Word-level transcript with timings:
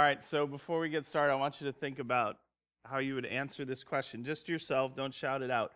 All 0.00 0.06
right, 0.06 0.24
so 0.24 0.46
before 0.46 0.80
we 0.80 0.88
get 0.88 1.04
started, 1.04 1.30
I 1.30 1.36
want 1.36 1.60
you 1.60 1.66
to 1.66 1.74
think 1.74 1.98
about 1.98 2.38
how 2.86 3.00
you 3.00 3.14
would 3.16 3.26
answer 3.26 3.66
this 3.66 3.84
question. 3.84 4.24
Just 4.24 4.48
yourself, 4.48 4.96
don't 4.96 5.12
shout 5.12 5.42
it 5.42 5.50
out. 5.50 5.72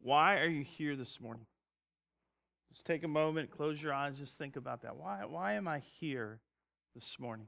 Why 0.00 0.38
are 0.38 0.48
you 0.48 0.64
here 0.64 0.96
this 0.96 1.20
morning? 1.20 1.46
Just 2.72 2.86
take 2.86 3.04
a 3.04 3.08
moment, 3.08 3.52
close 3.52 3.80
your 3.80 3.92
eyes, 3.92 4.18
just 4.18 4.36
think 4.36 4.56
about 4.56 4.82
that. 4.82 4.96
Why, 4.96 5.20
why 5.26 5.52
am 5.52 5.68
I 5.68 5.80
here 6.00 6.40
this 6.96 7.20
morning? 7.20 7.46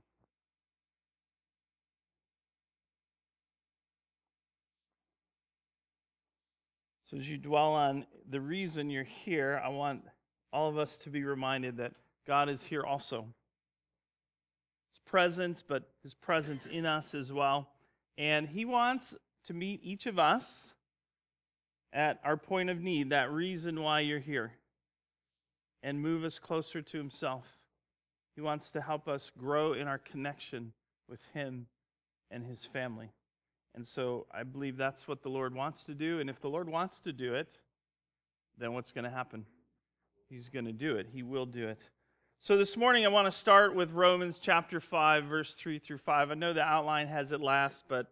So, 7.07 7.17
as 7.17 7.29
you 7.29 7.39
dwell 7.39 7.73
on 7.73 8.07
the 8.31 8.41
reason 8.41 8.89
you're 8.89 9.03
here, 9.03 9.61
I 9.65 9.69
want 9.71 10.05
all 10.53 10.69
of 10.69 10.79
us 10.79 10.99
to 10.99 11.11
be 11.11 11.25
reminded 11.25 11.79
that 11.79 11.95
God 12.25 12.49
is 12.49 12.63
here 12.63 12.85
also. 12.85 13.27
Presence, 15.11 15.65
but 15.67 15.83
His 16.05 16.15
presence 16.15 16.67
in 16.67 16.87
us 16.87 17.15
as 17.15 17.33
well. 17.33 17.69
And 18.17 18.49
He 18.49 18.65
wants 18.65 19.17
to 19.47 19.55
meet 19.55 19.81
each 19.83 20.07
of 20.07 20.21
us 20.21 20.73
at 21.93 22.21
our 22.23 22.37
point 22.37 22.71
of 22.71 22.81
need, 22.81 23.11
that 23.11 23.33
reason 23.33 23.83
why 23.83 24.01
you're 24.01 24.21
here, 24.21 24.53
and 25.83 26.01
move 26.01 26.23
us 26.23 26.39
closer 26.39 26.81
to 26.81 26.97
Himself. 26.97 27.45
He 28.37 28.41
wants 28.41 28.71
to 28.71 28.81
help 28.81 29.09
us 29.09 29.33
grow 29.37 29.73
in 29.73 29.89
our 29.89 29.99
connection 29.99 30.73
with 31.09 31.21
Him 31.35 31.67
and 32.31 32.47
His 32.47 32.65
family. 32.73 33.11
And 33.75 33.85
so 33.85 34.27
I 34.33 34.45
believe 34.45 34.77
that's 34.77 35.09
what 35.09 35.23
the 35.23 35.29
Lord 35.29 35.55
wants 35.55 35.85
to 35.87 35.95
do. 35.95 36.21
And 36.21 36.31
if 36.31 36.41
the 36.41 36.49
Lord 36.49 36.69
wants 36.69 37.01
to 37.01 37.13
do 37.13 37.35
it, 37.35 37.59
then 38.59 38.75
what's 38.75 38.93
going 38.93 39.05
to 39.05 39.11
happen? 39.11 39.45
He's 40.29 40.49
going 40.49 40.67
to 40.67 40.73
do 40.73 40.97
it. 40.97 41.09
He 41.13 41.25
will 41.25 41.47
do 41.47 41.67
it. 41.67 41.81
So 42.43 42.57
this 42.57 42.75
morning 42.75 43.05
I 43.05 43.09
want 43.09 43.27
to 43.27 43.31
start 43.31 43.75
with 43.75 43.93
Romans 43.93 44.39
chapter 44.41 44.81
5, 44.81 45.25
verse 45.25 45.53
3 45.53 45.79
through 45.79 45.99
5. 45.99 46.31
I 46.31 46.35
know 46.35 46.55
the 46.55 46.63
outline 46.63 47.07
has 47.07 47.33
it 47.33 47.41
last, 47.43 47.85
but 47.87 48.07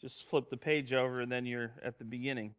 just 0.00 0.24
flip 0.24 0.50
the 0.50 0.56
page 0.56 0.92
over 0.92 1.20
and 1.20 1.30
then 1.30 1.46
you're 1.46 1.70
at 1.80 1.96
the 1.96 2.04
beginning. 2.04 2.56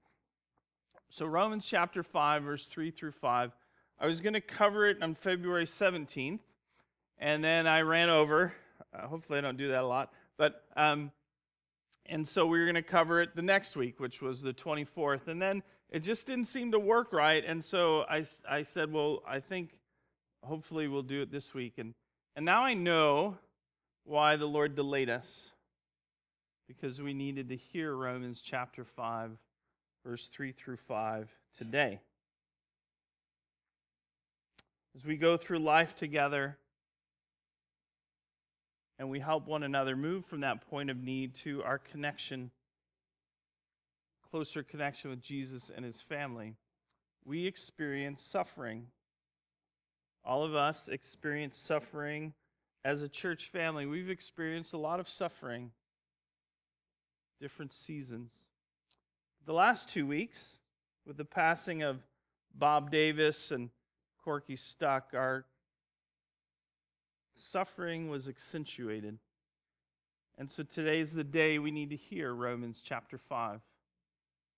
So 1.10 1.26
Romans 1.26 1.66
chapter 1.68 2.02
5, 2.02 2.44
verse 2.44 2.66
3 2.66 2.92
through 2.92 3.12
5. 3.12 3.52
I 4.00 4.06
was 4.06 4.22
going 4.22 4.36
to 4.36 4.42
cover 4.42 4.88
it 4.88 5.04
on 5.04 5.16
February 5.16 5.66
17th, 5.66 6.40
and 7.20 7.44
then 7.44 7.68
I 7.68 7.82
ran 7.82 8.08
over. 8.08 8.54
Uh, 8.98 9.08
hopefully 9.08 9.40
I 9.40 9.42
don't 9.42 9.58
do 9.58 9.68
that 9.68 9.84
a 9.84 9.88
lot. 9.88 10.14
But 10.38 10.64
um, 10.78 11.12
and 12.06 12.26
so 12.26 12.46
we 12.46 12.58
were 12.58 12.66
going 12.66 12.76
to 12.76 12.82
cover 12.82 13.22
it 13.22 13.36
the 13.36 13.42
next 13.42 13.76
week, 13.76 14.00
which 14.00 14.22
was 14.22 14.42
the 14.42 14.54
24th. 14.54 15.28
And 15.28 15.42
then 15.42 15.62
it 15.90 16.04
just 16.04 16.26
didn't 16.26 16.46
seem 16.46 16.72
to 16.72 16.80
work 16.80 17.12
right. 17.12 17.44
And 17.46 17.62
so 17.62 18.04
I, 18.10 18.26
I 18.50 18.64
said, 18.64 18.94
well, 18.94 19.24
I 19.28 19.42
think 19.42 19.72
hopefully 20.44 20.88
we'll 20.88 21.02
do 21.02 21.22
it 21.22 21.32
this 21.32 21.54
week. 21.54 21.74
And, 21.78 21.94
and 22.36 22.46
now 22.46 22.64
I 22.64 22.74
know 22.74 23.38
why 24.04 24.36
the 24.36 24.46
Lord 24.46 24.76
delayed 24.76 25.10
us 25.10 25.52
because 26.68 27.02
we 27.02 27.14
needed 27.14 27.50
to 27.50 27.58
hear 27.58 27.94
Romans 27.94 28.42
chapter 28.44 28.84
5, 28.84 29.32
verse 30.06 30.28
3 30.28 30.52
through 30.52 30.78
5 30.88 31.30
today. 31.58 32.00
As 34.96 35.06
we 35.06 35.16
go 35.16 35.38
through 35.38 35.60
life 35.60 35.96
together, 35.96 36.58
and 39.02 39.10
we 39.10 39.20
help 39.20 39.48
one 39.48 39.64
another 39.64 39.96
move 39.96 40.24
from 40.28 40.42
that 40.42 40.70
point 40.70 40.92
of 40.92 41.02
need 41.02 41.34
to 41.34 41.64
our 41.64 41.80
connection, 41.80 42.52
closer 44.30 44.62
connection 44.62 45.10
with 45.10 45.22
Jesus 45.24 45.72
and 45.76 45.84
his 45.84 46.00
family, 46.08 46.56
we 47.26 47.48
experience 47.48 48.22
suffering. 48.22 48.86
All 50.24 50.44
of 50.44 50.56
us 50.56 50.88
experience 50.88 51.58
suffering 51.58 52.34
as 52.86 53.02
a 53.02 53.10
church 53.10 53.50
family. 53.50 53.86
We've 53.86 54.10
experienced 54.10 54.74
a 54.74 54.78
lot 54.78 55.00
of 55.00 55.10
suffering, 55.10 55.72
different 57.40 57.74
seasons. 57.74 58.32
The 59.46 59.54
last 59.54 59.90
two 59.90 60.06
weeks, 60.06 60.58
with 61.06 61.18
the 61.18 61.26
passing 61.26 61.82
of 61.82 62.00
Bob 62.54 62.92
Davis 62.92 63.52
and 63.52 63.70
Corky 64.24 64.56
Stuck, 64.56 65.14
our 65.16 65.46
suffering 67.36 68.10
was 68.10 68.28
accentuated. 68.28 69.18
And 70.38 70.50
so 70.50 70.64
today's 70.64 71.12
the 71.12 71.24
day 71.24 71.60
we 71.60 71.72
need 71.72 71.90
to 71.90 71.96
hear 71.96 72.34
Romans 72.34 72.82
chapter 72.84 73.18
5, 73.18 73.60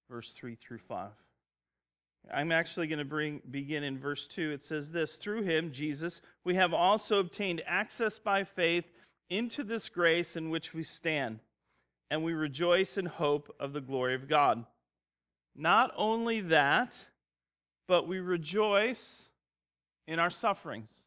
verse 0.10 0.32
3 0.34 0.56
through 0.56 0.80
5. 0.80 1.10
I'm 2.32 2.52
actually 2.52 2.88
going 2.88 3.00
to 3.00 3.06
bring 3.06 3.42
begin 3.50 3.84
in 3.84 3.98
verse 3.98 4.28
2. 4.28 4.52
It 4.52 4.62
says 4.62 4.92
this, 4.92 5.16
through 5.16 5.44
him 5.44 5.72
Jesus 5.72 6.22
we 6.44 6.56
have 6.56 6.74
also 6.74 7.20
obtained 7.20 7.62
access 7.66 8.20
by 8.20 8.44
faith 8.44 8.86
into 9.30 9.64
this 9.64 9.90
grace 9.90 10.36
in 10.36 10.50
which 10.50 10.74
we 10.74 10.84
stand, 10.84 11.40
and 12.12 12.24
we 12.24 12.34
rejoice 12.34 12.98
in 12.98 13.06
hope 13.06 13.54
of 13.60 13.74
the 13.74 13.82
glory 13.82 14.16
of 14.16 14.28
God. 14.28 14.66
Not 15.56 15.92
only 15.98 16.42
that, 16.42 16.96
but 17.88 18.08
we 18.08 18.20
rejoice 18.20 19.30
in 20.08 20.20
our 20.20 20.30
sufferings 20.30 21.04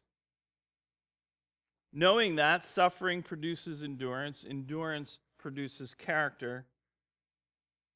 Knowing 1.93 2.35
that 2.35 2.65
suffering 2.65 3.23
produces 3.23 3.81
endurance, 3.81 4.45
endurance 4.47 5.19
produces 5.39 5.93
character, 5.93 6.65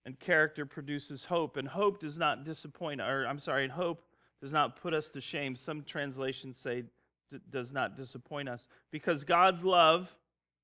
and 0.06 0.20
character 0.20 0.66
produces 0.66 1.24
hope. 1.26 1.58
And 1.58 1.68
hope 1.68 2.00
does 2.00 2.18
not 2.18 2.44
disappoint, 2.44 3.02
or 3.02 3.26
I'm 3.26 3.40
sorry, 3.40 3.64
and 3.64 3.72
hope 3.72 4.04
does 4.42 4.52
not 4.52 4.82
put 4.82 4.94
us 4.94 5.10
to 5.10 5.22
shame. 5.22 5.56
Some 5.56 5.84
translations 5.84 6.58
say 6.58 6.84
d- 7.32 7.40
does 7.50 7.72
not 7.72 7.96
disappoint 7.96 8.50
us 8.50 8.68
because 8.92 9.24
God's 9.24 9.64
love 9.64 10.14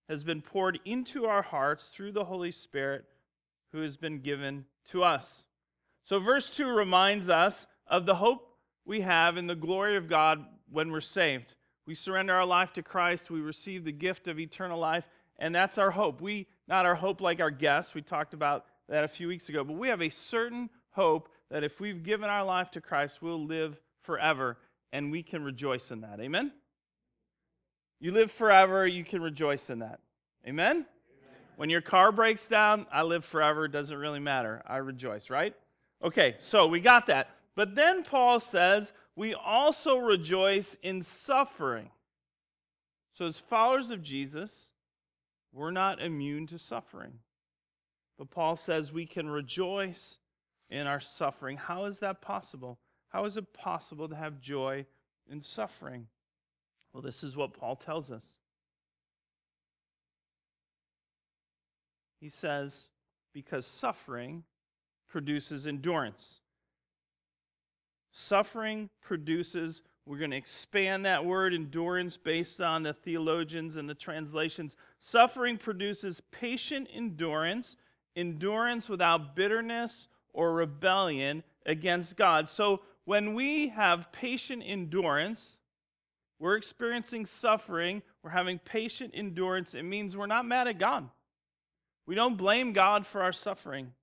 has 0.10 0.24
been 0.24 0.42
poured 0.42 0.80
into 0.86 1.26
our 1.26 1.42
hearts 1.42 1.90
through 1.94 2.14
the 2.14 2.24
Holy 2.24 2.52
Spirit 2.52 3.06
who 3.72 3.82
has 3.82 3.98
been 3.98 4.20
given 4.20 4.66
to 4.92 5.04
us. 5.04 5.44
So, 6.06 6.20
verse 6.20 6.50
2 6.50 6.68
reminds 6.68 7.30
us 7.30 7.68
of 7.86 8.06
the 8.06 8.16
hope 8.16 8.58
we 8.86 9.02
have 9.02 9.38
in 9.38 9.48
the 9.48 9.56
glory 9.56 9.98
of 9.98 10.08
God 10.08 10.46
when 10.72 10.92
we're 10.92 11.02
saved. 11.02 11.56
We 11.86 11.96
surrender 11.96 12.34
our 12.34 12.46
life 12.46 12.74
to 12.74 12.84
Christ, 12.84 13.30
we 13.30 13.42
receive 13.42 13.84
the 13.84 13.92
gift 13.92 14.28
of 14.28 14.40
eternal 14.40 14.80
life, 14.80 15.08
and 15.38 15.54
that's 15.54 15.78
our 15.78 15.92
hope. 15.92 16.22
We, 16.22 16.48
not 16.68 16.86
our 16.86 16.96
hope 16.96 17.22
like 17.22 17.40
our 17.40 17.52
guests, 17.52 17.94
we 17.94 18.02
talked 18.02 18.34
about 18.34 18.66
that 18.90 19.04
a 19.04 19.08
few 19.08 19.28
weeks 19.28 19.50
ago, 19.50 19.64
but 19.64 19.78
we 19.78 19.90
have 19.90 20.02
a 20.02 20.10
certain 20.10 20.70
hope 20.92 21.30
that 21.50 21.64
if 21.64 21.80
we've 21.80 22.04
given 22.04 22.30
our 22.30 22.44
life 22.44 22.72
to 22.72 22.82
Christ, 22.82 23.22
we'll 23.22 23.46
live 23.46 23.80
forever, 24.04 24.58
and 24.92 25.12
we 25.12 25.24
can 25.24 25.44
rejoice 25.44 25.92
in 25.92 26.02
that. 26.02 26.20
Amen? 26.20 26.52
You 28.00 28.12
live 28.12 28.32
forever, 28.32 28.86
you 28.86 29.04
can 29.04 29.22
rejoice 29.22 29.70
in 29.70 29.80
that. 29.80 30.00
Amen? 30.48 30.72
Amen? 30.76 30.86
When 31.56 31.70
your 31.70 31.82
car 31.82 32.12
breaks 32.12 32.48
down, 32.48 32.86
I 32.92 33.04
live 33.04 33.26
forever, 33.26 33.66
it 33.66 33.72
doesn't 33.72 33.98
really 33.98 34.20
matter. 34.20 34.62
I 34.66 34.78
rejoice, 34.78 35.30
right? 35.30 35.56
Okay, 36.04 36.36
so 36.40 36.68
we 36.68 36.80
got 36.80 37.08
that. 37.08 37.30
But 37.56 37.76
then 37.76 38.04
Paul 38.04 38.40
says, 38.40 38.94
we 39.16 39.34
also 39.34 39.98
rejoice 39.98 40.78
in 40.84 41.02
suffering. 41.02 41.90
So, 43.18 43.26
as 43.26 43.40
followers 43.40 43.90
of 43.90 44.04
Jesus, 44.04 44.52
we're 45.52 45.72
not 45.72 46.00
immune 46.00 46.46
to 46.48 46.60
suffering. 46.60 47.14
But 48.18 48.32
Paul 48.32 48.56
says 48.56 48.92
we 48.92 49.06
can 49.06 49.30
rejoice 49.30 50.20
in 50.70 50.88
our 50.88 51.00
suffering. 51.00 51.58
How 51.58 51.86
is 51.86 52.00
that 52.00 52.22
possible? 52.22 52.80
How 53.10 53.26
is 53.26 53.38
it 53.38 53.54
possible 53.54 54.10
to 54.10 54.16
have 54.16 54.42
joy 54.42 54.86
in 55.30 55.42
suffering? 55.42 56.08
Well, 56.94 57.04
this 57.04 57.24
is 57.24 57.36
what 57.36 57.54
Paul 57.54 57.76
tells 57.76 58.12
us. 58.12 58.26
He 62.20 62.30
says, 62.30 62.90
because 63.34 63.66
suffering 63.66 64.44
produces 65.08 65.68
endurance. 65.68 66.42
Suffering 68.12 68.90
produces, 69.02 69.84
we're 70.06 70.18
going 70.18 70.32
to 70.32 70.38
expand 70.38 71.06
that 71.06 71.24
word 71.24 71.54
endurance 71.54 72.18
based 72.18 72.60
on 72.60 72.82
the 72.82 72.94
theologians 72.94 73.76
and 73.76 73.88
the 73.88 73.94
translations. 73.94 74.76
Suffering 75.00 75.58
produces 75.58 76.22
patient 76.32 76.88
endurance, 76.92 77.78
endurance 78.18 78.90
without 78.90 79.36
bitterness 79.36 80.08
or 80.34 80.54
rebellion 80.54 81.44
against 81.66 82.18
God. 82.18 82.50
So 82.50 82.82
when 83.06 83.34
we 83.34 83.70
have 83.70 84.12
patient 84.12 84.64
endurance, 84.66 85.58
we're 86.40 86.58
experiencing 86.58 87.26
suffering, 87.26 88.02
we're 88.24 88.32
having 88.32 88.60
patient 88.60 89.12
endurance, 89.14 89.74
it 89.74 89.84
means 89.84 90.18
we're 90.18 90.26
not 90.28 90.46
mad 90.46 90.68
at 90.68 90.80
God. 90.80 91.10
We 92.06 92.16
don't 92.16 92.36
blame 92.36 92.74
God 92.74 93.06
for 93.06 93.22
our 93.22 93.32
suffering 93.32 93.94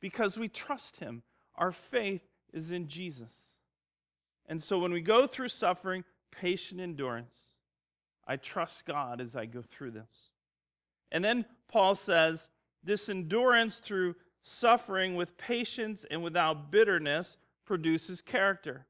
because 0.00 0.36
we 0.36 0.48
trust 0.48 0.96
Him. 0.96 1.22
Our 1.56 1.72
faith 1.72 2.22
is 2.52 2.70
in 2.70 2.88
Jesus. 2.88 3.32
And 4.46 4.62
so 4.62 4.78
when 4.78 4.92
we 4.92 5.00
go 5.00 5.26
through 5.26 5.48
suffering, 5.48 6.04
patient 6.30 6.80
endurance. 6.80 7.34
I 8.26 8.36
trust 8.36 8.84
God 8.86 9.20
as 9.20 9.34
I 9.34 9.46
go 9.46 9.62
through 9.62 9.92
this. 9.92 10.30
And 11.12 11.24
then 11.24 11.44
Paul 11.68 11.94
says, 11.94 12.48
this 12.82 13.08
endurance 13.08 13.76
through 13.76 14.14
suffering 14.42 15.14
with 15.14 15.36
patience 15.36 16.04
and 16.10 16.22
without 16.22 16.70
bitterness 16.70 17.36
produces 17.66 18.22
character. 18.22 18.86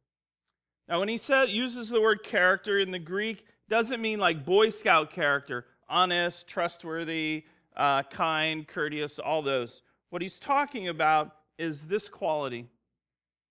Now, 0.89 1.01
when 1.01 1.09
he 1.09 1.19
says, 1.19 1.51
uses 1.51 1.89
the 1.89 2.01
word 2.01 2.23
character 2.23 2.79
in 2.79 2.91
the 2.91 2.99
Greek, 2.99 3.45
doesn't 3.69 4.01
mean 4.01 4.19
like 4.19 4.45
Boy 4.45 4.71
Scout 4.71 5.11
character. 5.13 5.67
honest, 5.89 6.47
trustworthy, 6.47 7.45
uh, 7.77 8.03
kind, 8.05 8.67
courteous, 8.67 9.19
all 9.19 9.43
those. 9.43 9.83
What 10.11 10.23
he's 10.23 10.39
talking 10.39 10.89
about 10.89 11.37
is 11.59 11.87
this 11.87 12.09
quality 12.09 12.67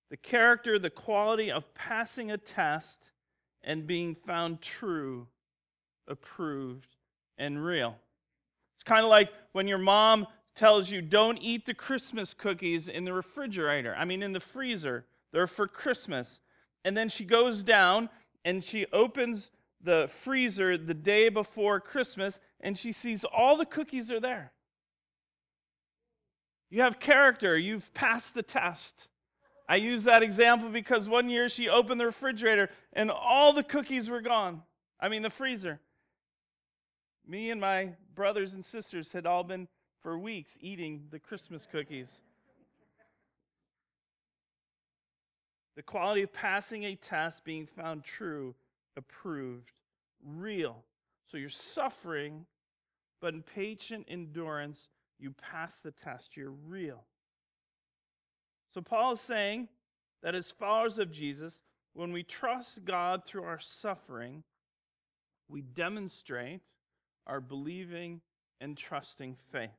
the 0.09 0.17
character, 0.17 0.79
the 0.79 0.89
quality 0.89 1.51
of 1.51 1.71
passing 1.75 2.31
a 2.31 2.37
test 2.37 3.03
and 3.63 3.85
being 3.85 4.15
found 4.15 4.59
true, 4.59 5.27
approved, 6.07 6.95
and 7.37 7.63
real. 7.63 7.95
It's 8.79 8.85
kind 8.85 9.03
of 9.03 9.09
like 9.09 9.29
when 9.51 9.67
your 9.67 9.77
mom 9.77 10.25
tells 10.55 10.89
you 10.89 11.01
don't 11.01 11.37
eat 11.39 11.65
the 11.65 11.73
Christmas 11.73 12.33
cookies 12.33 12.87
in 12.87 13.03
the 13.03 13.11
refrigerator, 13.11 13.93
I 13.97 14.05
mean, 14.05 14.23
in 14.23 14.31
the 14.31 14.39
freezer. 14.39 15.05
They're 15.33 15.47
for 15.47 15.67
Christmas. 15.67 16.39
And 16.85 16.95
then 16.95 17.09
she 17.09 17.25
goes 17.25 17.61
down 17.61 18.09
and 18.45 18.63
she 18.63 18.85
opens 18.93 19.51
the 19.81 20.09
freezer 20.23 20.77
the 20.77 20.93
day 20.93 21.27
before 21.27 21.81
Christmas 21.81 22.39
and 22.61 22.77
she 22.77 22.93
sees 22.93 23.25
all 23.25 23.57
the 23.57 23.65
cookies 23.65 24.11
are 24.11 24.21
there. 24.21 24.53
You 26.69 26.81
have 26.83 27.01
character, 27.01 27.57
you've 27.57 27.93
passed 27.93 28.33
the 28.33 28.43
test. 28.43 29.09
I 29.67 29.75
use 29.75 30.05
that 30.05 30.23
example 30.23 30.69
because 30.69 31.09
one 31.09 31.29
year 31.29 31.49
she 31.49 31.67
opened 31.67 31.99
the 31.99 32.05
refrigerator 32.05 32.69
and 32.93 33.11
all 33.11 33.51
the 33.51 33.63
cookies 33.63 34.09
were 34.09 34.21
gone. 34.21 34.63
I 35.01 35.09
mean, 35.09 35.21
the 35.21 35.29
freezer. 35.29 35.81
Me 37.29 37.51
and 37.51 37.61
my 37.61 37.91
brothers 38.15 38.53
and 38.53 38.65
sisters 38.65 39.11
had 39.11 39.27
all 39.27 39.43
been 39.43 39.67
for 40.01 40.17
weeks 40.17 40.57
eating 40.61 41.03
the 41.11 41.19
Christmas 41.19 41.67
cookies. 41.71 42.07
The 45.75 45.83
quality 45.83 46.23
of 46.23 46.33
passing 46.33 46.85
a 46.85 46.95
test, 46.95 47.45
being 47.45 47.67
found 47.67 48.03
true, 48.03 48.55
approved, 48.97 49.73
real. 50.25 50.83
So 51.29 51.37
you're 51.37 51.49
suffering, 51.49 52.47
but 53.21 53.35
in 53.35 53.43
patient 53.43 54.07
endurance, 54.09 54.89
you 55.19 55.31
pass 55.51 55.77
the 55.77 55.91
test. 55.91 56.35
You're 56.35 56.55
real. 56.67 57.03
So 58.73 58.81
Paul 58.81 59.11
is 59.11 59.21
saying 59.21 59.67
that 60.23 60.33
as 60.33 60.49
followers 60.49 60.97
of 60.97 61.11
Jesus, 61.11 61.61
when 61.93 62.11
we 62.11 62.23
trust 62.23 62.83
God 62.85 63.23
through 63.23 63.43
our 63.43 63.59
suffering, 63.59 64.43
we 65.47 65.61
demonstrate 65.61 66.61
our 67.29 67.39
believing 67.39 68.21
and 68.59 68.75
trusting 68.75 69.37
faith. 69.51 69.69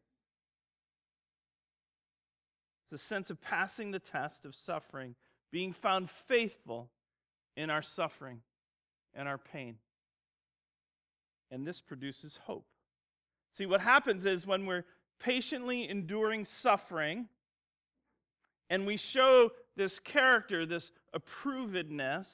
It's 2.91 3.02
a 3.02 3.05
sense 3.05 3.29
of 3.29 3.41
passing 3.41 3.91
the 3.91 3.99
test 3.99 4.44
of 4.44 4.55
suffering, 4.55 5.14
being 5.52 5.73
found 5.73 6.11
faithful 6.29 6.91
in 7.56 7.70
our 7.70 7.82
suffering 7.82 8.41
and 9.14 9.29
our 9.29 9.38
pain. 9.38 9.76
And 11.50 11.67
this 11.67 11.81
produces 11.81 12.38
hope. 12.44 12.67
See, 13.58 13.67
what 13.67 13.81
happens 13.81 14.25
is 14.25 14.47
when 14.47 14.67
we're 14.67 14.85
patiently 15.19 15.88
enduring 15.88 16.44
suffering, 16.44 17.29
and 18.70 18.87
we 18.87 18.97
show 18.97 19.50
this 19.76 19.99
character, 19.99 20.64
this 20.64 20.93
approvedness, 21.14 22.29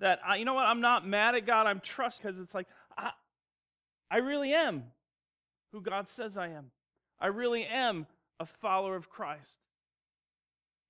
that, 0.00 0.18
I, 0.26 0.36
you 0.36 0.44
know 0.44 0.54
what, 0.54 0.66
I'm 0.66 0.80
not 0.80 1.06
mad 1.06 1.34
at 1.34 1.46
God, 1.46 1.66
I'm 1.66 1.80
trust 1.80 2.22
because 2.22 2.38
it's 2.38 2.54
like, 2.54 2.66
I, 4.10 4.18
really 4.18 4.52
am 4.54 4.84
who 5.72 5.80
God 5.80 6.08
says 6.08 6.36
I 6.36 6.48
am. 6.48 6.70
I 7.18 7.28
really 7.28 7.64
am 7.64 8.06
a 8.38 8.46
follower 8.46 8.96
of 8.96 9.10
Christ. 9.10 9.60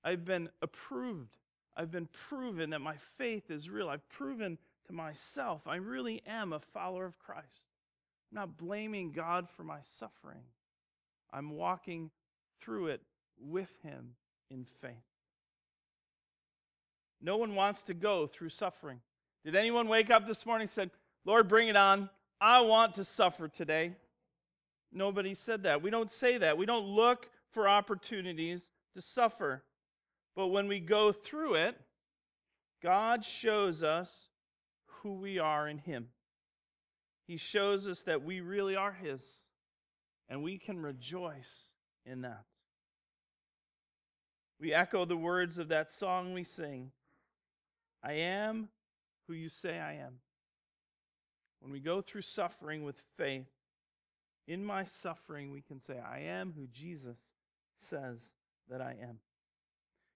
I've 0.02 0.24
been 0.24 0.48
approved. 0.62 1.36
I've 1.76 1.90
been 1.90 2.08
proven 2.28 2.70
that 2.70 2.80
my 2.80 2.96
faith 3.18 3.50
is 3.50 3.68
real. 3.68 3.88
I've 3.88 4.08
proven 4.08 4.58
to 4.86 4.92
myself 4.92 5.66
I 5.66 5.76
really 5.76 6.22
am 6.26 6.52
a 6.52 6.60
follower 6.60 7.04
of 7.06 7.18
Christ. 7.18 7.66
I'm 8.30 8.36
not 8.36 8.56
blaming 8.56 9.12
God 9.12 9.48
for 9.56 9.64
my 9.64 9.78
suffering. 9.98 10.42
I'm 11.32 11.50
walking 11.50 12.10
through 12.60 12.88
it 12.88 13.02
with 13.40 13.70
Him 13.82 14.14
in 14.50 14.66
faith. 14.80 14.92
No 17.20 17.36
one 17.36 17.54
wants 17.54 17.82
to 17.84 17.94
go 17.94 18.26
through 18.26 18.48
suffering. 18.48 19.00
Did 19.44 19.54
anyone 19.54 19.88
wake 19.88 20.10
up 20.10 20.26
this 20.26 20.46
morning 20.46 20.64
and 20.64 20.70
said, 20.70 20.90
Lord, 21.24 21.48
bring 21.48 21.68
it 21.68 21.76
on. 21.76 22.08
I 22.40 22.60
want 22.62 22.94
to 22.94 23.04
suffer 23.04 23.48
today? 23.48 23.92
Nobody 24.92 25.34
said 25.34 25.64
that. 25.64 25.82
We 25.82 25.90
don't 25.90 26.12
say 26.12 26.38
that. 26.38 26.56
We 26.56 26.66
don't 26.66 26.86
look 26.86 27.28
for 27.52 27.68
opportunities 27.68 28.62
to 28.94 29.02
suffer. 29.02 29.62
But 30.34 30.48
when 30.48 30.68
we 30.68 30.80
go 30.80 31.12
through 31.12 31.54
it, 31.56 31.76
God 32.82 33.24
shows 33.24 33.82
us 33.82 34.10
who 34.86 35.14
we 35.14 35.38
are 35.38 35.68
in 35.68 35.78
Him. 35.78 36.08
He 37.26 37.36
shows 37.36 37.86
us 37.86 38.00
that 38.02 38.24
we 38.24 38.40
really 38.40 38.74
are 38.74 38.92
His, 38.92 39.22
and 40.28 40.42
we 40.42 40.58
can 40.58 40.80
rejoice 40.80 41.70
in 42.04 42.22
that. 42.22 42.44
We 44.60 44.74
echo 44.74 45.04
the 45.04 45.16
words 45.16 45.58
of 45.58 45.68
that 45.68 45.90
song 45.90 46.34
we 46.34 46.44
sing 46.44 46.90
I 48.02 48.12
am 48.12 48.68
who 49.26 49.34
you 49.34 49.48
say 49.48 49.78
I 49.78 49.94
am. 49.94 50.20
When 51.60 51.72
we 51.72 51.80
go 51.80 52.00
through 52.00 52.22
suffering 52.22 52.84
with 52.84 52.96
faith, 53.16 53.48
in 54.46 54.64
my 54.64 54.84
suffering, 54.84 55.50
we 55.50 55.60
can 55.60 55.80
say, 55.80 55.98
I 55.98 56.20
am 56.20 56.52
who 56.56 56.66
Jesus 56.72 57.16
says 57.78 58.18
that 58.68 58.80
I 58.80 58.96
am. 59.00 59.18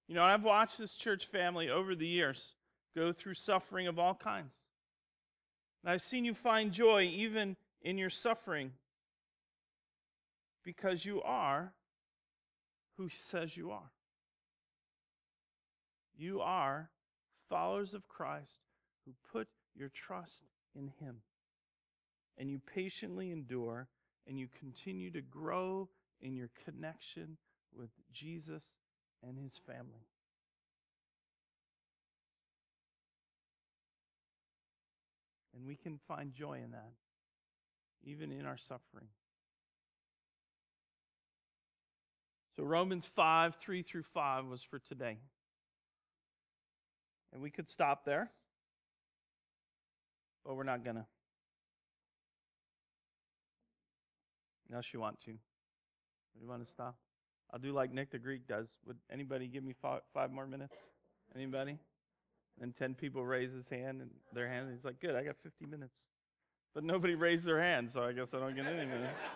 You 0.08 0.14
know, 0.14 0.22
I've 0.22 0.42
watched 0.42 0.78
this 0.78 0.94
church 0.94 1.26
family 1.26 1.70
over 1.70 1.94
the 1.94 2.06
years 2.06 2.54
go 2.96 3.12
through 3.12 3.34
suffering 3.34 3.86
of 3.86 3.98
all 3.98 4.14
kinds. 4.14 4.54
And 5.82 5.92
I've 5.92 6.02
seen 6.02 6.24
you 6.24 6.34
find 6.34 6.72
joy 6.72 7.02
even 7.02 7.56
in 7.82 7.98
your 7.98 8.10
suffering 8.10 8.72
because 10.64 11.04
you 11.04 11.20
are 11.22 11.72
who 12.96 13.08
says 13.08 13.56
you 13.56 13.70
are. 13.72 13.90
You 16.16 16.40
are 16.40 16.90
followers 17.48 17.92
of 17.92 18.08
Christ 18.08 18.60
who 19.04 19.12
put 19.32 19.48
your 19.74 19.90
trust 19.90 20.44
in 20.74 20.92
Him. 21.00 21.16
And 22.38 22.50
you 22.50 22.58
patiently 22.58 23.30
endure 23.30 23.88
and 24.26 24.38
you 24.38 24.48
continue 24.58 25.10
to 25.10 25.20
grow 25.20 25.88
in 26.20 26.34
your 26.34 26.50
connection 26.64 27.36
with 27.76 27.90
Jesus 28.12 28.62
and 29.22 29.38
His 29.38 29.60
family. 29.66 30.06
And 35.54 35.66
we 35.66 35.76
can 35.76 36.00
find 36.08 36.32
joy 36.32 36.60
in 36.64 36.72
that, 36.72 36.92
even 38.02 38.32
in 38.32 38.44
our 38.44 38.58
suffering. 38.58 39.06
So, 42.56 42.64
Romans 42.64 43.08
5 43.14 43.56
3 43.56 43.82
through 43.82 44.04
5 44.14 44.46
was 44.46 44.62
for 44.62 44.78
today. 44.78 45.18
And 47.32 47.42
we 47.42 47.50
could 47.50 47.68
stop 47.68 48.04
there, 48.04 48.30
but 50.44 50.54
we're 50.56 50.62
not 50.62 50.84
going 50.84 50.96
to. 50.96 51.06
Unless 54.70 54.92
you 54.92 55.00
want 55.00 55.20
to. 55.20 55.32
Do 55.32 55.38
you 56.40 56.48
want 56.48 56.64
to 56.64 56.70
stop? 56.70 56.96
I'll 57.52 57.60
do 57.60 57.72
like 57.72 57.92
Nick 57.92 58.10
the 58.10 58.18
Greek 58.18 58.46
does. 58.48 58.66
Would 58.86 58.96
anybody 59.12 59.46
give 59.46 59.62
me 59.62 59.74
five, 59.80 60.00
five 60.12 60.30
more 60.32 60.46
minutes? 60.46 60.76
Anybody? 61.34 61.78
And 62.60 62.76
10 62.76 62.94
people 62.94 63.24
raise 63.24 63.52
his 63.52 63.68
hand 63.68 64.00
and 64.00 64.10
their 64.32 64.48
hand. 64.48 64.66
And 64.66 64.74
he's 64.76 64.84
like, 64.84 65.00
good, 65.00 65.14
I 65.14 65.22
got 65.22 65.36
50 65.42 65.66
minutes. 65.66 66.04
But 66.74 66.84
nobody 66.84 67.14
raised 67.14 67.44
their 67.44 67.60
hand, 67.60 67.90
so 67.90 68.02
I 68.02 68.12
guess 68.12 68.34
I 68.34 68.40
don't 68.40 68.56
get 68.56 68.66
any 68.66 68.86
minutes. 68.86 69.18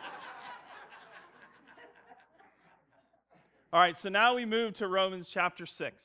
All 3.73 3.81
right, 3.81 4.01
so 4.01 4.09
now 4.09 4.35
we 4.35 4.45
move 4.45 4.75
to 4.75 4.89
Romans 4.89 5.29
chapter 5.29 5.67
6. 5.67 6.03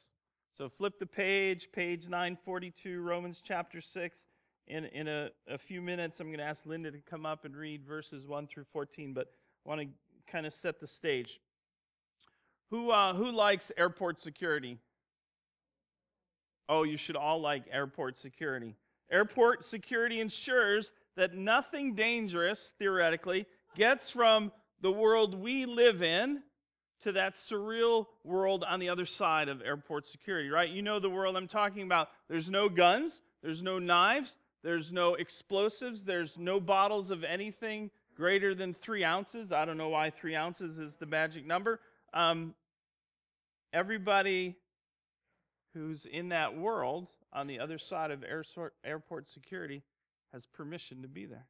So 0.55 0.69
flip 0.69 0.99
the 0.99 1.07
page, 1.07 1.69
page 1.71 2.07
942, 2.09 3.01
Romans 3.01 3.41
chapter 3.43 3.81
6. 3.81 4.19
In, 4.67 4.85
in 4.85 5.07
a, 5.07 5.29
a 5.49 5.57
few 5.57 5.81
minutes, 5.81 6.19
I'm 6.19 6.27
going 6.27 6.37
to 6.37 6.45
ask 6.45 6.65
Linda 6.65 6.91
to 6.91 6.99
come 6.99 7.25
up 7.25 7.45
and 7.45 7.55
read 7.55 7.83
verses 7.85 8.25
1 8.25 8.47
through 8.47 8.63
14, 8.71 9.13
but 9.13 9.27
I 9.65 9.69
want 9.69 9.81
to 9.81 9.87
kind 10.31 10.45
of 10.45 10.53
set 10.53 10.79
the 10.79 10.87
stage. 10.87 11.39
Who, 12.69 12.89
uh, 12.89 13.13
who 13.13 13.31
likes 13.31 13.71
airport 13.77 14.21
security? 14.21 14.77
Oh, 16.69 16.83
you 16.83 16.97
should 16.97 17.15
all 17.15 17.41
like 17.41 17.63
airport 17.71 18.17
security. 18.17 18.75
Airport 19.11 19.65
security 19.65 20.21
ensures 20.21 20.91
that 21.15 21.35
nothing 21.35 21.93
dangerous, 21.93 22.73
theoretically, 22.79 23.45
gets 23.75 24.09
from 24.09 24.51
the 24.81 24.91
world 24.91 25.35
we 25.35 25.65
live 25.65 26.01
in 26.01 26.41
to 27.03 27.11
that 27.11 27.35
surreal 27.35 28.07
world 28.23 28.63
on 28.67 28.79
the 28.79 28.89
other 28.89 29.05
side 29.05 29.49
of 29.49 29.61
airport 29.61 30.07
security, 30.07 30.49
right? 30.49 30.69
You 30.69 30.81
know 30.81 30.99
the 30.99 31.09
world 31.09 31.35
I'm 31.35 31.47
talking 31.47 31.83
about. 31.83 32.09
There's 32.29 32.49
no 32.49 32.69
guns, 32.69 33.21
there's 33.41 33.61
no 33.61 33.77
knives, 33.77 34.35
there's 34.63 34.91
no 34.91 35.15
explosives, 35.15 36.03
there's 36.03 36.37
no 36.37 36.59
bottles 36.59 37.11
of 37.11 37.23
anything 37.23 37.91
greater 38.15 38.55
than 38.55 38.73
three 38.73 39.03
ounces. 39.03 39.51
I 39.51 39.65
don't 39.65 39.77
know 39.77 39.89
why 39.89 40.09
three 40.09 40.35
ounces 40.35 40.79
is 40.79 40.95
the 40.95 41.05
magic 41.05 41.45
number. 41.45 41.79
Um, 42.13 42.55
everybody 43.73 44.55
who's 45.73 46.05
in 46.05 46.29
that 46.29 46.55
world 46.55 47.07
on 47.33 47.47
the 47.47 47.59
other 47.59 47.77
side 47.77 48.11
of 48.11 48.23
airport 48.83 49.29
security 49.29 49.81
has 50.31 50.45
permission 50.45 51.01
to 51.01 51.07
be 51.07 51.25
there. 51.25 51.47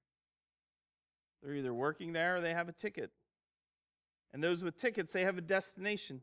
They're 1.43 1.55
either 1.55 1.73
working 1.73 2.13
there 2.13 2.37
or 2.37 2.41
they 2.41 2.53
have 2.53 2.69
a 2.69 2.73
ticket. 2.73 3.11
And 4.33 4.43
those 4.43 4.63
with 4.63 4.79
tickets, 4.79 5.13
they 5.13 5.23
have 5.23 5.37
a 5.37 5.41
destination. 5.41 6.21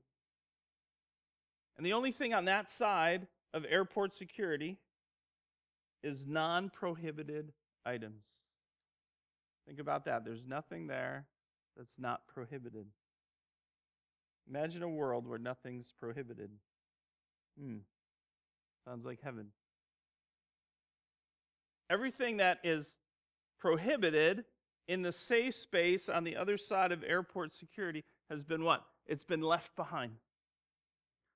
And 1.77 1.87
the 1.87 1.93
only 1.93 2.11
thing 2.11 2.35
on 2.35 2.47
that 2.47 2.71
side 2.71 3.27
of 3.53 3.65
airport 3.69 4.17
security 4.17 4.79
is 6.03 6.27
non 6.27 6.71
prohibited 6.71 7.53
items. 7.85 8.25
Think 9.67 9.79
about 9.81 10.05
that. 10.07 10.25
There's 10.25 10.45
nothing 10.47 10.87
there 10.87 11.27
that's 11.77 11.99
not 11.99 12.27
prohibited. 12.27 12.87
Imagine 14.49 14.83
a 14.83 14.89
world 14.89 15.27
where 15.27 15.39
nothing's 15.39 15.93
prohibited. 15.99 16.51
Hmm. 17.59 17.79
Sounds 18.85 19.05
like 19.05 19.21
heaven. 19.23 19.49
Everything 21.89 22.39
that 22.39 22.59
is 22.65 22.95
prohibited 23.59 24.45
in 24.89 25.03
the 25.03 25.13
safe 25.13 25.55
space 25.55 26.09
on 26.09 26.25
the 26.25 26.37
other 26.37 26.57
side 26.57 26.93
of 26.93 27.05
airport 27.05 27.55
security 27.55 28.03
has 28.29 28.45
been 28.45 28.65
what? 28.65 28.83
It's 29.07 29.25
been 29.25 29.43
left 29.43 29.75
behind. 29.77 30.13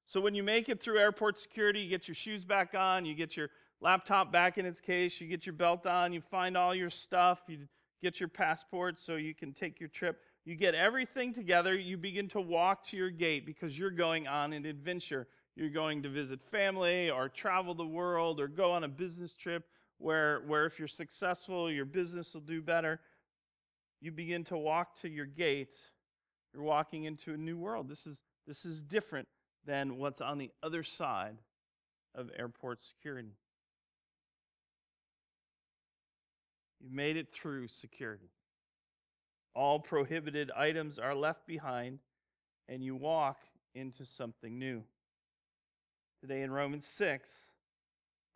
So 0.06 0.21
when 0.21 0.35
you 0.35 0.42
make 0.42 0.68
it 0.68 0.80
through 0.80 0.99
airport 0.99 1.38
security, 1.38 1.80
you 1.80 1.88
get 1.88 2.09
your 2.09 2.14
shoes 2.14 2.44
back 2.44 2.75
on, 2.75 3.04
you 3.04 3.14
get 3.14 3.37
your 3.37 3.49
laptop 3.80 4.32
back 4.32 4.58
in 4.58 4.66
its 4.66 4.80
case, 4.80 5.20
you 5.20 5.26
get 5.26 5.46
your 5.46 5.54
belt 5.54 5.86
on, 5.86 6.12
you 6.12 6.20
find 6.20 6.56
all 6.56 6.74
your 6.74 6.90
stuff, 6.90 7.40
you 7.48 7.58
get 8.02 8.20
your 8.20 8.28
passport 8.28 9.00
so 9.00 9.16
you 9.16 9.34
can 9.34 9.52
take 9.52 9.80
your 9.80 9.88
trip. 9.88 10.20
You 10.44 10.56
get 10.56 10.74
everything 10.74 11.32
together, 11.32 11.74
you 11.74 11.96
begin 11.96 12.28
to 12.28 12.40
walk 12.40 12.84
to 12.88 12.96
your 12.96 13.10
gate 13.10 13.46
because 13.46 13.78
you're 13.78 13.90
going 13.90 14.26
on 14.26 14.52
an 14.52 14.66
adventure. 14.66 15.26
You're 15.56 15.70
going 15.70 16.02
to 16.02 16.08
visit 16.08 16.40
family 16.50 17.10
or 17.10 17.28
travel 17.28 17.74
the 17.74 17.86
world 17.86 18.40
or 18.40 18.48
go 18.48 18.72
on 18.72 18.84
a 18.84 18.88
business 18.88 19.34
trip 19.34 19.64
where, 19.98 20.42
where 20.46 20.66
if 20.66 20.78
you're 20.78 20.88
successful, 20.88 21.70
your 21.70 21.84
business 21.84 22.34
will 22.34 22.40
do 22.40 22.60
better. 22.60 23.00
You 24.00 24.12
begin 24.12 24.44
to 24.44 24.58
walk 24.58 25.00
to 25.00 25.08
your 25.08 25.26
gate. 25.26 25.74
You're 26.52 26.64
walking 26.64 27.04
into 27.04 27.32
a 27.32 27.36
new 27.36 27.56
world. 27.56 27.88
This 27.88 28.06
is, 28.06 28.20
this 28.46 28.64
is 28.64 28.82
different 28.82 29.28
than 29.64 29.96
what's 29.96 30.20
on 30.20 30.38
the 30.38 30.50
other 30.62 30.82
side 30.82 31.36
of 32.14 32.30
airport 32.38 32.82
security. 32.82 33.32
You've 36.84 36.92
made 36.92 37.16
it 37.16 37.28
through 37.32 37.68
security. 37.68 38.28
All 39.54 39.80
prohibited 39.80 40.50
items 40.50 40.98
are 40.98 41.14
left 41.14 41.46
behind, 41.46 42.00
and 42.68 42.84
you 42.84 42.94
walk 42.94 43.38
into 43.74 44.04
something 44.04 44.58
new. 44.58 44.82
Today 46.20 46.42
in 46.42 46.50
Romans 46.50 46.86
6, 46.86 47.30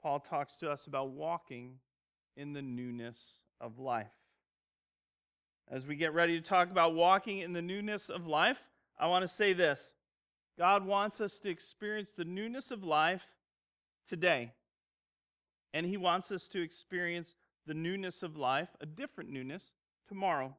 Paul 0.03 0.21
talks 0.21 0.57
to 0.61 0.71
us 0.71 0.87
about 0.87 1.11
walking 1.11 1.75
in 2.39 2.55
the 2.55 2.63
newness 2.63 3.19
of 3.61 3.79
life. 3.79 4.07
As 5.71 5.87
we 5.87 5.97
get 5.97 6.15
ready 6.15 6.41
to 6.41 6.43
talk 6.43 6.71
about 6.71 6.95
walking 6.95 7.41
in 7.41 7.53
the 7.53 7.61
newness 7.61 8.09
of 8.09 8.27
life, 8.27 8.63
I 8.99 9.09
want 9.09 9.29
to 9.29 9.29
say 9.29 9.53
this 9.53 9.93
God 10.57 10.87
wants 10.87 11.21
us 11.21 11.39
to 11.41 11.51
experience 11.51 12.13
the 12.17 12.25
newness 12.25 12.71
of 12.71 12.83
life 12.83 13.27
today. 14.09 14.53
And 15.75 15.85
He 15.85 15.99
wants 15.99 16.33
us 16.33 16.49
to 16.49 16.63
experience 16.63 17.35
the 17.69 17.75
newness 17.75 18.25
of 18.25 18.37
life, 18.37 18.71
a 18.81 18.87
different 18.87 19.31
newness, 19.31 19.63
tomorrow 20.09 20.57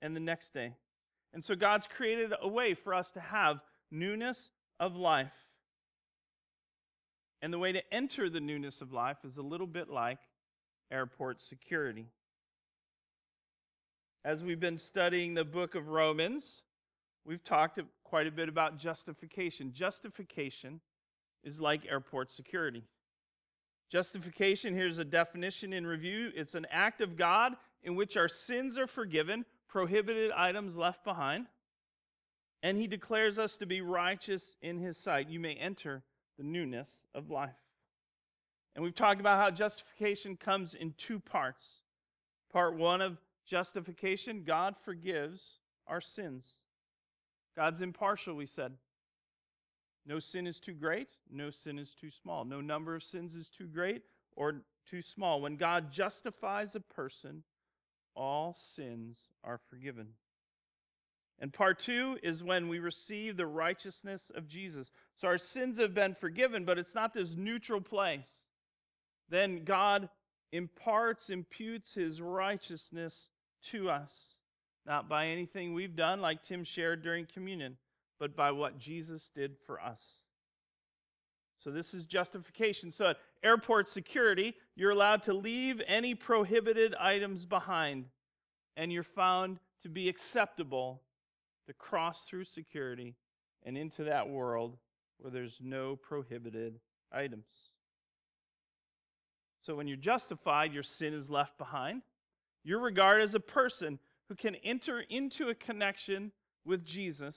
and 0.00 0.14
the 0.16 0.20
next 0.20 0.54
day. 0.54 0.72
And 1.34 1.44
so 1.44 1.54
God's 1.54 1.86
created 1.86 2.32
a 2.40 2.48
way 2.48 2.72
for 2.72 2.94
us 2.94 3.10
to 3.12 3.20
have 3.20 3.60
newness 3.90 4.52
of 4.78 4.96
life. 4.96 5.32
And 7.42 7.52
the 7.52 7.58
way 7.58 7.72
to 7.72 7.82
enter 7.92 8.30
the 8.30 8.40
newness 8.40 8.80
of 8.80 8.92
life 8.92 9.18
is 9.24 9.36
a 9.36 9.42
little 9.42 9.66
bit 9.66 9.90
like 9.90 10.18
airport 10.90 11.40
security. 11.40 12.06
As 14.24 14.42
we've 14.42 14.60
been 14.60 14.78
studying 14.78 15.34
the 15.34 15.44
book 15.44 15.74
of 15.74 15.88
Romans, 15.88 16.62
we've 17.24 17.42
talked 17.42 17.80
quite 18.04 18.26
a 18.26 18.30
bit 18.30 18.48
about 18.48 18.78
justification. 18.78 19.72
Justification 19.72 20.80
is 21.42 21.60
like 21.60 21.82
airport 21.90 22.30
security. 22.30 22.84
Justification, 23.90 24.74
here's 24.74 24.98
a 24.98 25.04
definition 25.04 25.72
in 25.72 25.86
review 25.86 26.30
it's 26.34 26.54
an 26.54 26.66
act 26.70 27.00
of 27.00 27.16
God 27.16 27.54
in 27.82 27.96
which 27.96 28.16
our 28.16 28.28
sins 28.28 28.78
are 28.78 28.86
forgiven, 28.86 29.44
prohibited 29.68 30.30
items 30.30 30.76
left 30.76 31.04
behind, 31.04 31.46
and 32.62 32.78
he 32.78 32.86
declares 32.86 33.38
us 33.38 33.56
to 33.56 33.66
be 33.66 33.80
righteous 33.80 34.56
in 34.62 34.78
his 34.78 34.96
sight. 34.96 35.28
You 35.28 35.40
may 35.40 35.54
enter 35.54 36.02
the 36.38 36.44
newness 36.44 37.06
of 37.14 37.30
life. 37.30 37.50
And 38.74 38.84
we've 38.84 38.94
talked 38.94 39.20
about 39.20 39.40
how 39.40 39.50
justification 39.50 40.36
comes 40.36 40.74
in 40.74 40.94
two 40.96 41.18
parts. 41.18 41.66
Part 42.52 42.76
one 42.76 43.00
of 43.00 43.18
justification 43.44 44.44
God 44.46 44.76
forgives 44.84 45.42
our 45.88 46.00
sins. 46.00 46.46
God's 47.56 47.82
impartial, 47.82 48.34
we 48.36 48.46
said. 48.46 48.72
No 50.06 50.18
sin 50.18 50.46
is 50.46 50.60
too 50.60 50.72
great, 50.72 51.08
no 51.30 51.50
sin 51.50 51.78
is 51.78 51.94
too 52.00 52.10
small. 52.10 52.44
No 52.44 52.60
number 52.60 52.94
of 52.94 53.02
sins 53.02 53.34
is 53.34 53.48
too 53.48 53.66
great 53.66 54.02
or 54.34 54.62
too 54.88 55.02
small. 55.02 55.40
When 55.40 55.56
God 55.56 55.92
justifies 55.92 56.74
a 56.74 56.80
person, 56.80 57.42
all 58.14 58.56
sins 58.74 59.18
are 59.44 59.60
forgiven. 59.68 60.08
And 61.38 61.52
part 61.52 61.78
two 61.78 62.18
is 62.22 62.44
when 62.44 62.68
we 62.68 62.78
receive 62.78 63.36
the 63.36 63.46
righteousness 63.46 64.30
of 64.34 64.46
Jesus. 64.46 64.90
So 65.16 65.28
our 65.28 65.38
sins 65.38 65.78
have 65.78 65.94
been 65.94 66.14
forgiven, 66.14 66.64
but 66.64 66.78
it's 66.78 66.94
not 66.94 67.14
this 67.14 67.34
neutral 67.34 67.80
place. 67.80 68.28
Then 69.30 69.64
God 69.64 70.10
imparts, 70.52 71.30
imputes 71.30 71.94
his 71.94 72.20
righteousness 72.20 73.30
to 73.70 73.88
us, 73.88 74.12
not 74.86 75.08
by 75.08 75.28
anything 75.28 75.72
we've 75.72 75.96
done, 75.96 76.20
like 76.20 76.42
Tim 76.42 76.64
shared 76.64 77.02
during 77.02 77.26
communion, 77.26 77.76
but 78.20 78.36
by 78.36 78.52
what 78.52 78.78
Jesus 78.78 79.30
did 79.34 79.56
for 79.66 79.80
us. 79.80 80.00
So 81.58 81.70
this 81.70 81.94
is 81.94 82.04
justification. 82.04 82.90
So 82.92 83.08
at 83.08 83.16
airport 83.42 83.88
security, 83.88 84.54
you're 84.76 84.90
allowed 84.90 85.22
to 85.24 85.32
leave 85.32 85.80
any 85.86 86.14
prohibited 86.14 86.94
items 86.94 87.46
behind, 87.46 88.06
and 88.76 88.92
you're 88.92 89.02
found 89.02 89.58
to 89.82 89.88
be 89.88 90.08
acceptable 90.08 91.02
to 91.66 91.72
cross 91.72 92.26
through 92.26 92.44
security 92.44 93.16
and 93.64 93.76
into 93.76 94.04
that 94.04 94.28
world 94.28 94.76
where 95.18 95.30
there's 95.30 95.58
no 95.62 95.96
prohibited 95.96 96.78
items. 97.12 97.46
So 99.62 99.74
when 99.74 99.86
you're 99.86 99.96
justified, 99.96 100.72
your 100.72 100.82
sin 100.82 101.12
is 101.12 101.28
left 101.28 101.58
behind. 101.58 102.02
You're 102.64 102.80
regarded 102.80 103.24
as 103.24 103.34
a 103.34 103.40
person 103.40 103.98
who 104.28 104.34
can 104.34 104.54
enter 104.56 105.00
into 105.00 105.48
a 105.48 105.54
connection 105.54 106.32
with 106.64 106.84
Jesus 106.84 107.36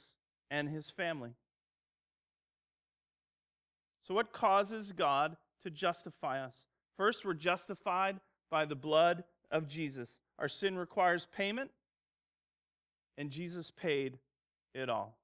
and 0.53 0.69
his 0.69 0.91
family. 0.91 1.31
So, 4.07 4.13
what 4.13 4.31
causes 4.31 4.91
God 4.91 5.35
to 5.63 5.71
justify 5.71 6.45
us? 6.45 6.67
First, 6.95 7.25
we're 7.25 7.33
justified 7.33 8.19
by 8.51 8.65
the 8.65 8.75
blood 8.75 9.23
of 9.49 9.67
Jesus. 9.67 10.09
Our 10.37 10.47
sin 10.47 10.77
requires 10.77 11.27
payment, 11.35 11.71
and 13.17 13.31
Jesus 13.31 13.71
paid 13.71 14.19
it 14.75 14.89
all 14.89 15.17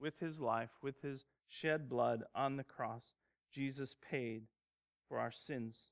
with 0.00 0.18
his 0.18 0.40
life, 0.40 0.70
with 0.82 1.00
his 1.02 1.24
shed 1.46 1.88
blood 1.88 2.24
on 2.34 2.56
the 2.56 2.64
cross. 2.64 3.12
Jesus 3.52 3.94
paid 4.10 4.42
for 5.08 5.20
our 5.20 5.30
sins. 5.30 5.90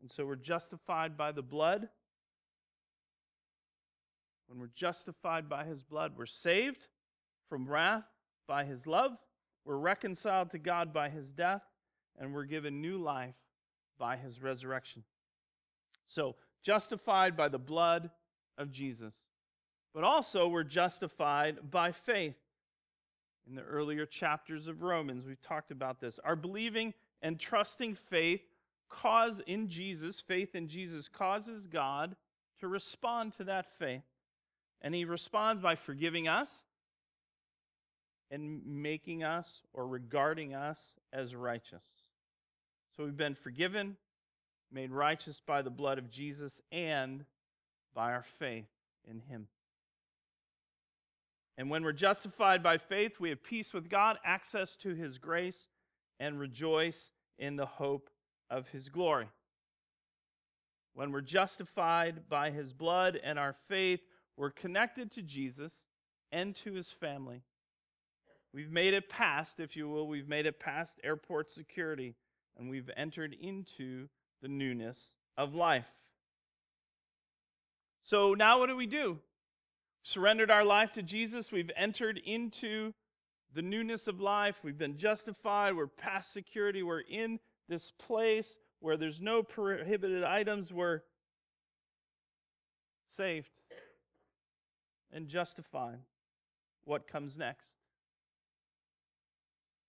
And 0.00 0.08
so 0.08 0.24
we're 0.24 0.36
justified 0.36 1.16
by 1.16 1.32
the 1.32 1.42
blood. 1.42 1.88
When 4.46 4.60
we're 4.60 4.70
justified 4.76 5.48
by 5.48 5.64
his 5.64 5.82
blood, 5.82 6.12
we're 6.16 6.26
saved 6.26 6.86
from 7.48 7.66
wrath 7.66 8.04
by 8.46 8.64
his 8.64 8.86
love. 8.86 9.12
We're 9.64 9.76
reconciled 9.76 10.50
to 10.50 10.58
God 10.58 10.92
by 10.92 11.10
his 11.10 11.30
death, 11.30 11.62
and 12.18 12.34
we're 12.34 12.44
given 12.44 12.80
new 12.80 12.98
life 12.98 13.34
by 13.98 14.16
his 14.16 14.40
resurrection. 14.40 15.04
So, 16.06 16.36
justified 16.62 17.36
by 17.36 17.48
the 17.48 17.58
blood 17.58 18.10
of 18.56 18.70
Jesus. 18.70 19.14
But 19.94 20.04
also, 20.04 20.48
we're 20.48 20.64
justified 20.64 21.70
by 21.70 21.92
faith. 21.92 22.36
In 23.48 23.54
the 23.54 23.62
earlier 23.62 24.04
chapters 24.04 24.68
of 24.68 24.82
Romans, 24.82 25.26
we've 25.26 25.40
talked 25.40 25.70
about 25.70 26.00
this. 26.00 26.18
Our 26.24 26.36
believing 26.36 26.92
and 27.22 27.38
trusting 27.38 27.94
faith 27.94 28.42
cause 28.88 29.40
in 29.46 29.68
Jesus, 29.68 30.20
faith 30.20 30.54
in 30.54 30.68
Jesus 30.68 31.08
causes 31.08 31.66
God 31.66 32.16
to 32.60 32.68
respond 32.68 33.32
to 33.34 33.44
that 33.44 33.66
faith. 33.78 34.02
And 34.80 34.94
he 34.94 35.04
responds 35.04 35.62
by 35.62 35.74
forgiving 35.74 36.28
us 36.28 36.50
and 38.30 38.60
making 38.66 39.22
us 39.24 39.62
or 39.72 39.86
regarding 39.86 40.54
us 40.54 40.96
as 41.12 41.34
righteous. 41.34 41.84
So 42.96 43.04
we've 43.04 43.16
been 43.16 43.34
forgiven, 43.34 43.96
made 44.72 44.90
righteous 44.90 45.40
by 45.46 45.62
the 45.62 45.70
blood 45.70 45.98
of 45.98 46.10
Jesus, 46.10 46.60
and 46.70 47.24
by 47.94 48.12
our 48.12 48.24
faith 48.38 48.68
in 49.08 49.20
him. 49.20 49.48
And 51.56 51.70
when 51.70 51.82
we're 51.82 51.92
justified 51.92 52.62
by 52.62 52.78
faith, 52.78 53.18
we 53.18 53.30
have 53.30 53.42
peace 53.42 53.72
with 53.72 53.88
God, 53.88 54.18
access 54.24 54.76
to 54.76 54.94
his 54.94 55.18
grace, 55.18 55.68
and 56.20 56.38
rejoice 56.38 57.10
in 57.38 57.56
the 57.56 57.66
hope 57.66 58.10
of 58.50 58.68
his 58.68 58.88
glory. 58.88 59.28
When 60.94 61.12
we're 61.12 61.20
justified 61.20 62.28
by 62.28 62.50
his 62.50 62.72
blood 62.72 63.18
and 63.22 63.38
our 63.38 63.54
faith, 63.68 64.00
We're 64.38 64.50
connected 64.50 65.10
to 65.12 65.22
Jesus 65.22 65.72
and 66.30 66.54
to 66.56 66.72
his 66.72 66.88
family. 66.88 67.42
We've 68.52 68.70
made 68.70 68.94
it 68.94 69.08
past, 69.08 69.60
if 69.60 69.76
you 69.76 69.88
will, 69.88 70.08
we've 70.08 70.28
made 70.28 70.46
it 70.46 70.58
past 70.58 70.98
airport 71.04 71.50
security, 71.50 72.14
and 72.56 72.70
we've 72.70 72.90
entered 72.96 73.36
into 73.40 74.08
the 74.42 74.48
newness 74.48 75.16
of 75.36 75.54
life. 75.54 75.86
So 78.02 78.34
now 78.34 78.58
what 78.58 78.68
do 78.68 78.76
we 78.76 78.86
do? 78.86 79.18
Surrendered 80.02 80.50
our 80.50 80.64
life 80.64 80.92
to 80.92 81.02
Jesus. 81.02 81.52
We've 81.52 81.70
entered 81.76 82.18
into 82.24 82.94
the 83.54 83.62
newness 83.62 84.06
of 84.06 84.20
life. 84.20 84.56
We've 84.62 84.78
been 84.78 84.96
justified. 84.96 85.76
We're 85.76 85.86
past 85.86 86.32
security. 86.32 86.82
We're 86.82 87.00
in 87.00 87.40
this 87.68 87.92
place 87.98 88.58
where 88.80 88.96
there's 88.96 89.20
no 89.20 89.42
prohibited 89.42 90.24
items. 90.24 90.72
We're 90.72 91.02
saved 93.16 93.50
and 95.12 95.28
justified. 95.28 95.98
What 96.84 97.08
comes 97.08 97.36
next? 97.36 97.77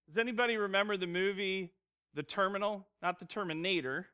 Does 0.09 0.17
anybody 0.17 0.57
remember 0.57 0.97
the 0.97 1.05
movie 1.05 1.71
The 2.15 2.23
Terminal? 2.23 2.83
Not 3.03 3.19
The 3.19 3.25
Terminator, 3.25 4.07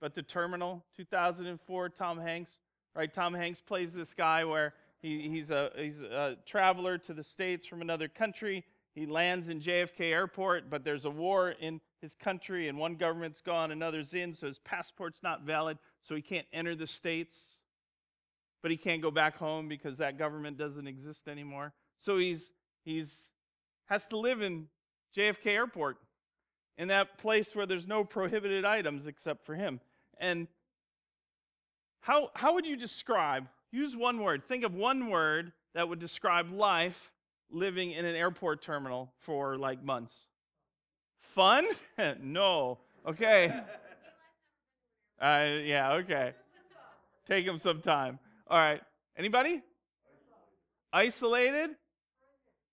but 0.00 0.14
The 0.14 0.22
Terminal, 0.22 0.84
2004, 0.96 1.88
Tom 1.88 2.20
Hanks. 2.20 2.52
Right? 2.94 3.12
Tom 3.12 3.34
Hanks 3.34 3.60
plays 3.60 3.92
this 3.92 4.14
guy 4.14 4.44
where 4.44 4.72
he, 5.02 5.28
he's, 5.28 5.50
a, 5.50 5.72
he's 5.76 6.00
a 6.00 6.36
traveler 6.46 6.96
to 6.98 7.12
the 7.12 7.24
States 7.24 7.66
from 7.66 7.82
another 7.82 8.06
country. 8.06 8.64
He 8.94 9.04
lands 9.04 9.48
in 9.48 9.60
JFK 9.60 10.12
Airport, 10.12 10.70
but 10.70 10.84
there's 10.84 11.06
a 11.06 11.10
war 11.10 11.50
in 11.50 11.80
his 12.00 12.14
country, 12.14 12.68
and 12.68 12.78
one 12.78 12.94
government's 12.94 13.40
gone, 13.40 13.72
another's 13.72 14.14
in, 14.14 14.32
so 14.32 14.46
his 14.46 14.60
passport's 14.60 15.24
not 15.24 15.42
valid, 15.42 15.76
so 16.02 16.14
he 16.14 16.22
can't 16.22 16.46
enter 16.52 16.76
the 16.76 16.86
States. 16.86 17.36
But 18.62 18.70
he 18.70 18.76
can't 18.76 19.02
go 19.02 19.10
back 19.10 19.36
home 19.36 19.66
because 19.66 19.98
that 19.98 20.18
government 20.18 20.56
doesn't 20.56 20.86
exist 20.86 21.26
anymore. 21.26 21.72
So 21.98 22.16
he's, 22.16 22.52
he's 22.84 23.30
has 23.86 24.06
to 24.08 24.16
live 24.16 24.40
in 24.40 24.68
JFK 25.16 25.46
Airport, 25.46 25.98
in 26.76 26.88
that 26.88 27.18
place 27.18 27.54
where 27.54 27.66
there's 27.66 27.86
no 27.86 28.04
prohibited 28.04 28.64
items 28.64 29.06
except 29.06 29.46
for 29.46 29.54
him. 29.54 29.80
And 30.18 30.46
how, 32.00 32.30
how 32.34 32.54
would 32.54 32.66
you 32.66 32.76
describe, 32.76 33.48
use 33.72 33.96
one 33.96 34.20
word, 34.20 34.44
think 34.44 34.64
of 34.64 34.74
one 34.74 35.08
word 35.08 35.52
that 35.74 35.88
would 35.88 35.98
describe 35.98 36.52
life 36.52 37.10
living 37.50 37.92
in 37.92 38.04
an 38.04 38.14
airport 38.14 38.62
terminal 38.62 39.12
for 39.20 39.56
like 39.56 39.82
months? 39.82 40.14
Fun? 41.34 41.66
no. 42.22 42.78
Okay. 43.06 43.52
Uh, 45.18 45.48
yeah, 45.64 45.94
okay. 45.94 46.34
Take 47.26 47.46
him 47.46 47.58
some 47.58 47.80
time. 47.80 48.18
All 48.48 48.58
right. 48.58 48.82
Anybody? 49.16 49.62
Isolated? 50.92 51.70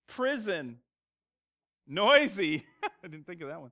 Prison. 0.08 0.80
Noisy. 1.88 2.66
I 2.84 3.08
didn't 3.08 3.26
think 3.26 3.42
of 3.42 3.50
that 3.50 3.62
one. 3.62 3.72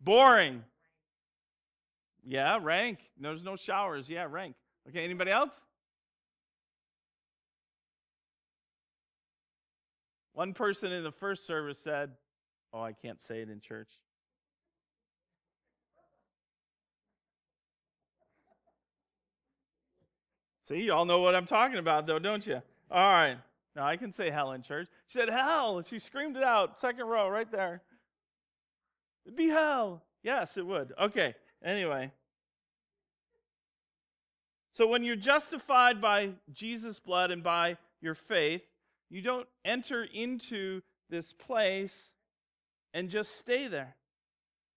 Boring. 0.00 0.64
Yeah, 2.24 2.58
rank. 2.60 2.98
There's 3.18 3.42
no 3.42 3.56
showers. 3.56 4.08
Yeah, 4.08 4.26
rank. 4.28 4.54
Okay, 4.88 5.04
anybody 5.04 5.30
else? 5.30 5.60
One 10.32 10.54
person 10.54 10.92
in 10.92 11.04
the 11.04 11.12
first 11.12 11.46
service 11.46 11.78
said, 11.78 12.10
Oh, 12.72 12.80
I 12.80 12.92
can't 12.92 13.20
say 13.20 13.40
it 13.40 13.50
in 13.50 13.60
church. 13.60 13.88
See, 20.68 20.82
you 20.82 20.92
all 20.92 21.04
know 21.04 21.18
what 21.18 21.34
I'm 21.34 21.46
talking 21.46 21.78
about, 21.78 22.06
though, 22.06 22.20
don't 22.20 22.46
you? 22.46 22.62
All 22.92 23.12
right. 23.12 23.38
Now 23.76 23.86
I 23.86 23.96
can 23.96 24.12
say 24.12 24.30
hell 24.30 24.52
in 24.52 24.62
church. 24.62 24.88
She 25.06 25.18
said 25.18 25.28
hell. 25.28 25.82
She 25.82 25.98
screamed 25.98 26.36
it 26.36 26.42
out. 26.42 26.78
Second 26.78 27.06
row, 27.06 27.28
right 27.28 27.50
there. 27.50 27.82
It'd 29.24 29.36
be 29.36 29.48
hell. 29.48 30.02
Yes, 30.22 30.56
it 30.56 30.66
would. 30.66 30.92
Okay. 31.00 31.34
Anyway. 31.64 32.10
So 34.74 34.86
when 34.86 35.04
you're 35.04 35.16
justified 35.16 36.00
by 36.00 36.30
Jesus' 36.52 36.98
blood 36.98 37.30
and 37.30 37.42
by 37.42 37.76
your 38.00 38.14
faith, 38.14 38.62
you 39.10 39.20
don't 39.22 39.46
enter 39.64 40.04
into 40.04 40.80
this 41.10 41.32
place 41.32 42.12
and 42.94 43.10
just 43.10 43.38
stay 43.38 43.68
there. 43.68 43.96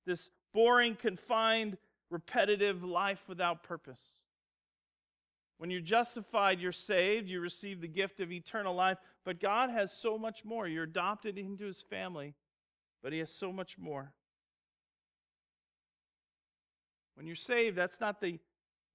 This 0.05 0.29
boring, 0.53 0.95
confined, 0.95 1.77
repetitive 2.09 2.83
life 2.83 3.21
without 3.27 3.63
purpose. 3.63 4.01
When 5.57 5.69
you're 5.69 5.81
justified, 5.81 6.59
you're 6.59 6.71
saved, 6.71 7.29
you 7.29 7.39
receive 7.39 7.79
the 7.79 7.87
gift 7.87 8.19
of 8.19 8.31
eternal 8.31 8.75
life, 8.75 8.97
but 9.23 9.39
God 9.39 9.69
has 9.69 9.93
so 9.93 10.17
much 10.17 10.43
more. 10.43 10.67
You're 10.67 10.83
adopted 10.83 11.37
into 11.37 11.65
his 11.65 11.81
family, 11.81 12.33
but 13.01 13.13
he 13.13 13.19
has 13.19 13.31
so 13.31 13.51
much 13.51 13.77
more. 13.77 14.13
When 17.15 17.27
you're 17.27 17.35
saved, 17.35 17.77
that's 17.77 18.01
not 18.01 18.19
the 18.19 18.39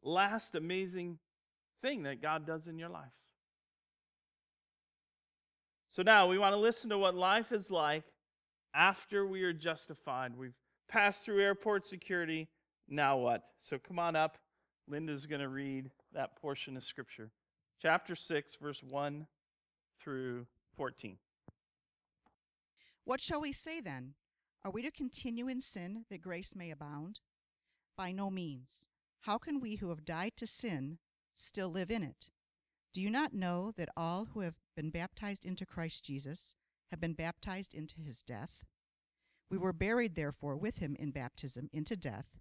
last 0.02 0.54
amazing 0.54 1.18
thing 1.80 2.02
that 2.02 2.20
God 2.20 2.46
does 2.46 2.66
in 2.66 2.78
your 2.78 2.88
life. 2.88 3.12
So 5.90 6.02
now 6.02 6.26
we 6.26 6.38
want 6.38 6.52
to 6.52 6.58
listen 6.58 6.90
to 6.90 6.98
what 6.98 7.14
life 7.14 7.50
is 7.52 7.70
like 7.70 8.04
after 8.74 9.26
we 9.26 9.42
are 9.42 9.52
justified. 9.52 10.36
We've 10.36 10.54
passed 10.88 11.24
through 11.24 11.42
airport 11.42 11.86
security. 11.86 12.48
Now 12.88 13.16
what? 13.16 13.42
So 13.58 13.78
come 13.78 13.98
on 13.98 14.16
up. 14.16 14.38
Linda's 14.86 15.26
going 15.26 15.40
to 15.40 15.48
read 15.48 15.90
that 16.18 16.34
portion 16.34 16.76
of 16.76 16.84
Scripture. 16.84 17.30
Chapter 17.80 18.16
6, 18.16 18.56
verse 18.60 18.82
1 18.82 19.24
through 20.02 20.46
14. 20.76 21.16
What 23.04 23.20
shall 23.20 23.40
we 23.40 23.52
say 23.52 23.80
then? 23.80 24.14
Are 24.64 24.72
we 24.72 24.82
to 24.82 24.90
continue 24.90 25.46
in 25.46 25.60
sin 25.60 26.06
that 26.10 26.20
grace 26.20 26.56
may 26.56 26.72
abound? 26.72 27.20
By 27.96 28.10
no 28.10 28.30
means. 28.30 28.88
How 29.22 29.38
can 29.38 29.60
we 29.60 29.76
who 29.76 29.90
have 29.90 30.04
died 30.04 30.32
to 30.38 30.46
sin 30.48 30.98
still 31.36 31.68
live 31.68 31.88
in 31.88 32.02
it? 32.02 32.30
Do 32.92 33.00
you 33.00 33.10
not 33.10 33.32
know 33.32 33.72
that 33.76 33.88
all 33.96 34.26
who 34.34 34.40
have 34.40 34.56
been 34.74 34.90
baptized 34.90 35.44
into 35.44 35.64
Christ 35.64 36.04
Jesus 36.04 36.56
have 36.90 37.00
been 37.00 37.12
baptized 37.12 37.74
into 37.74 38.00
his 38.00 38.24
death? 38.24 38.64
We 39.48 39.56
were 39.56 39.72
buried, 39.72 40.16
therefore, 40.16 40.56
with 40.56 40.80
him 40.80 40.96
in 40.98 41.12
baptism 41.12 41.70
into 41.72 41.96
death, 41.96 42.40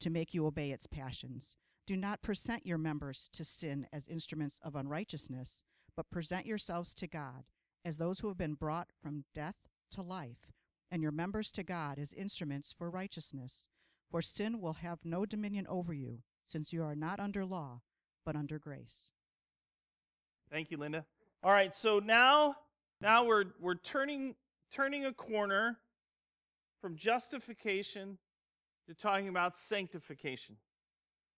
to 0.00 0.10
make 0.10 0.34
you 0.34 0.46
obey 0.46 0.70
its 0.70 0.86
passions. 0.86 1.56
Do 1.86 1.96
not 1.96 2.22
present 2.22 2.66
your 2.66 2.78
members 2.78 3.28
to 3.32 3.44
sin 3.44 3.86
as 3.92 4.08
instruments 4.08 4.60
of 4.64 4.74
unrighteousness, 4.74 5.64
but 5.96 6.10
present 6.10 6.46
yourselves 6.46 6.94
to 6.94 7.06
God 7.06 7.44
as 7.84 7.98
those 7.98 8.20
who 8.20 8.28
have 8.28 8.38
been 8.38 8.54
brought 8.54 8.88
from 9.02 9.24
death 9.34 9.56
to 9.90 10.02
life, 10.02 10.52
and 10.90 11.02
your 11.02 11.12
members 11.12 11.52
to 11.52 11.62
God 11.62 11.98
as 11.98 12.14
instruments 12.14 12.74
for 12.76 12.90
righteousness. 12.90 13.68
For 14.10 14.22
sin 14.22 14.60
will 14.60 14.74
have 14.74 15.00
no 15.04 15.26
dominion 15.26 15.66
over 15.68 15.92
you, 15.92 16.20
since 16.44 16.72
you 16.72 16.82
are 16.82 16.94
not 16.94 17.20
under 17.20 17.44
law, 17.44 17.82
but 18.24 18.36
under 18.36 18.58
grace. 18.58 19.12
Thank 20.50 20.70
you, 20.70 20.76
Linda. 20.78 21.04
All 21.42 21.52
right, 21.52 21.74
so 21.74 21.98
now 21.98 22.56
now 23.00 23.24
we're 23.24 23.44
we're 23.60 23.74
turning 23.74 24.34
turning 24.72 25.04
a 25.04 25.12
corner 25.12 25.76
from 26.80 26.96
justification 26.96 28.18
to 28.88 28.94
talking 28.94 29.28
about 29.28 29.56
sanctification. 29.56 30.56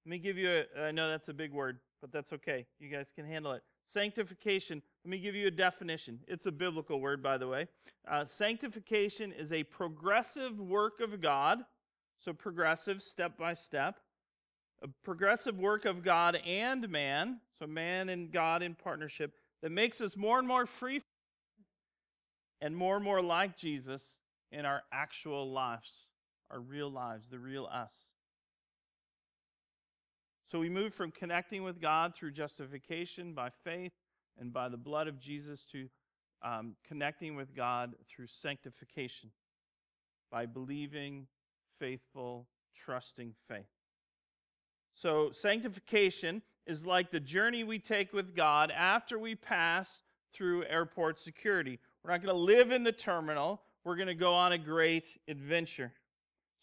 Let 0.05 0.11
me 0.11 0.19
give 0.19 0.39
you 0.39 0.65
a, 0.77 0.87
I 0.87 0.91
know 0.93 1.09
that's 1.09 1.29
a 1.29 1.35
big 1.35 1.53
word, 1.53 1.79
but 2.01 2.13
that's 2.13 2.33
okay. 2.33 2.67
You 2.79 2.89
guys 2.89 3.07
can 3.15 3.27
handle 3.27 3.53
it. 3.53 3.63
Sanctification, 3.93 4.83
let 5.05 5.11
me 5.11 5.19
give 5.19 5.35
you 5.35 5.47
a 5.47 5.51
definition. 5.51 6.21
It's 6.27 6.47
a 6.47 6.53
biblical 6.53 7.01
word, 7.01 7.23
by 7.23 7.39
the 7.39 7.47
way. 7.47 7.69
Uh, 8.09 8.25
sanctification 8.25 9.33
is 9.33 9.53
a 9.53 9.63
progressive 9.65 10.59
work 10.59 11.01
of 11.01 11.21
God, 11.21 11.61
so 12.19 12.33
progressive, 12.33 13.03
step 13.03 13.39
by 13.39 13.55
step, 13.55 14.01
a 14.83 14.89
progressive 15.05 15.59
work 15.59 15.85
of 15.85 16.05
God 16.05 16.37
and 16.47 16.89
man, 16.89 17.41
so 17.59 17.67
man 17.67 18.09
and 18.09 18.33
God 18.33 18.63
in 18.63 18.75
partnership, 18.75 19.35
that 19.63 19.71
makes 19.71 20.01
us 20.01 20.17
more 20.17 20.39
and 20.39 20.47
more 20.47 20.67
free 20.67 21.01
and 22.61 22.77
more 22.77 22.97
and 22.97 23.05
more 23.05 23.23
like 23.23 23.57
Jesus 23.57 24.03
in 24.53 24.65
our 24.65 24.83
actual 24.93 25.51
lives, 25.51 26.06
our 26.51 26.61
real 26.61 26.91
lives, 26.91 27.27
the 27.31 27.39
real 27.39 27.69
us. 27.73 27.93
So 30.51 30.61
we 30.61 30.69
move 30.69 30.95
from 30.95 31.11
connecting 31.11 31.65
with 31.65 31.81
God 31.81 32.15
through 32.15 32.31
justification 32.33 33.35
by 33.35 33.51
faith 33.65 33.93
and 34.39 34.53
by 34.53 34.69
the 34.69 34.77
blood 34.77 35.09
of 35.09 35.19
Jesus 35.19 35.65
to 35.73 35.89
um, 36.45 36.77
connecting 36.87 37.35
with 37.35 37.55
God 37.55 37.95
through 38.09 38.29
sanctification 38.29 39.31
by 40.31 40.47
believing, 40.47 41.27
faithful, 41.79 42.47
trusting 42.77 43.35
faith. 43.49 43.67
So, 44.95 45.31
sanctification 45.33 46.43
is 46.67 46.85
like 46.85 47.11
the 47.11 47.21
journey 47.21 47.65
we 47.65 47.79
take 47.79 48.13
with 48.13 48.35
God 48.35 48.71
after 48.71 49.19
we 49.19 49.35
pass 49.35 49.89
through 50.33 50.65
airport 50.65 51.19
security. 51.19 51.79
We're 52.03 52.13
not 52.13 52.23
going 52.23 52.35
to 52.35 52.41
live 52.41 52.71
in 52.71 52.83
the 52.83 52.93
terminal, 52.93 53.63
we're 53.85 53.97
going 53.97 54.09
to 54.09 54.15
go 54.15 54.33
on 54.33 54.53
a 54.53 54.59
great 54.59 55.07
adventure. 55.29 55.93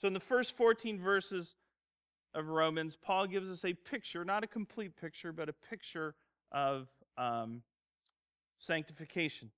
So, 0.01 0.07
in 0.07 0.13
the 0.13 0.19
first 0.19 0.55
14 0.57 0.99
verses 0.99 1.55
of 2.33 2.47
Romans, 2.47 2.97
Paul 3.01 3.27
gives 3.27 3.49
us 3.49 3.63
a 3.63 3.73
picture, 3.73 4.25
not 4.25 4.43
a 4.43 4.47
complete 4.47 4.99
picture, 4.99 5.31
but 5.31 5.49
a 5.49 5.53
picture 5.53 6.15
of 6.51 6.87
um, 7.17 7.61
sanctification. 8.59 9.49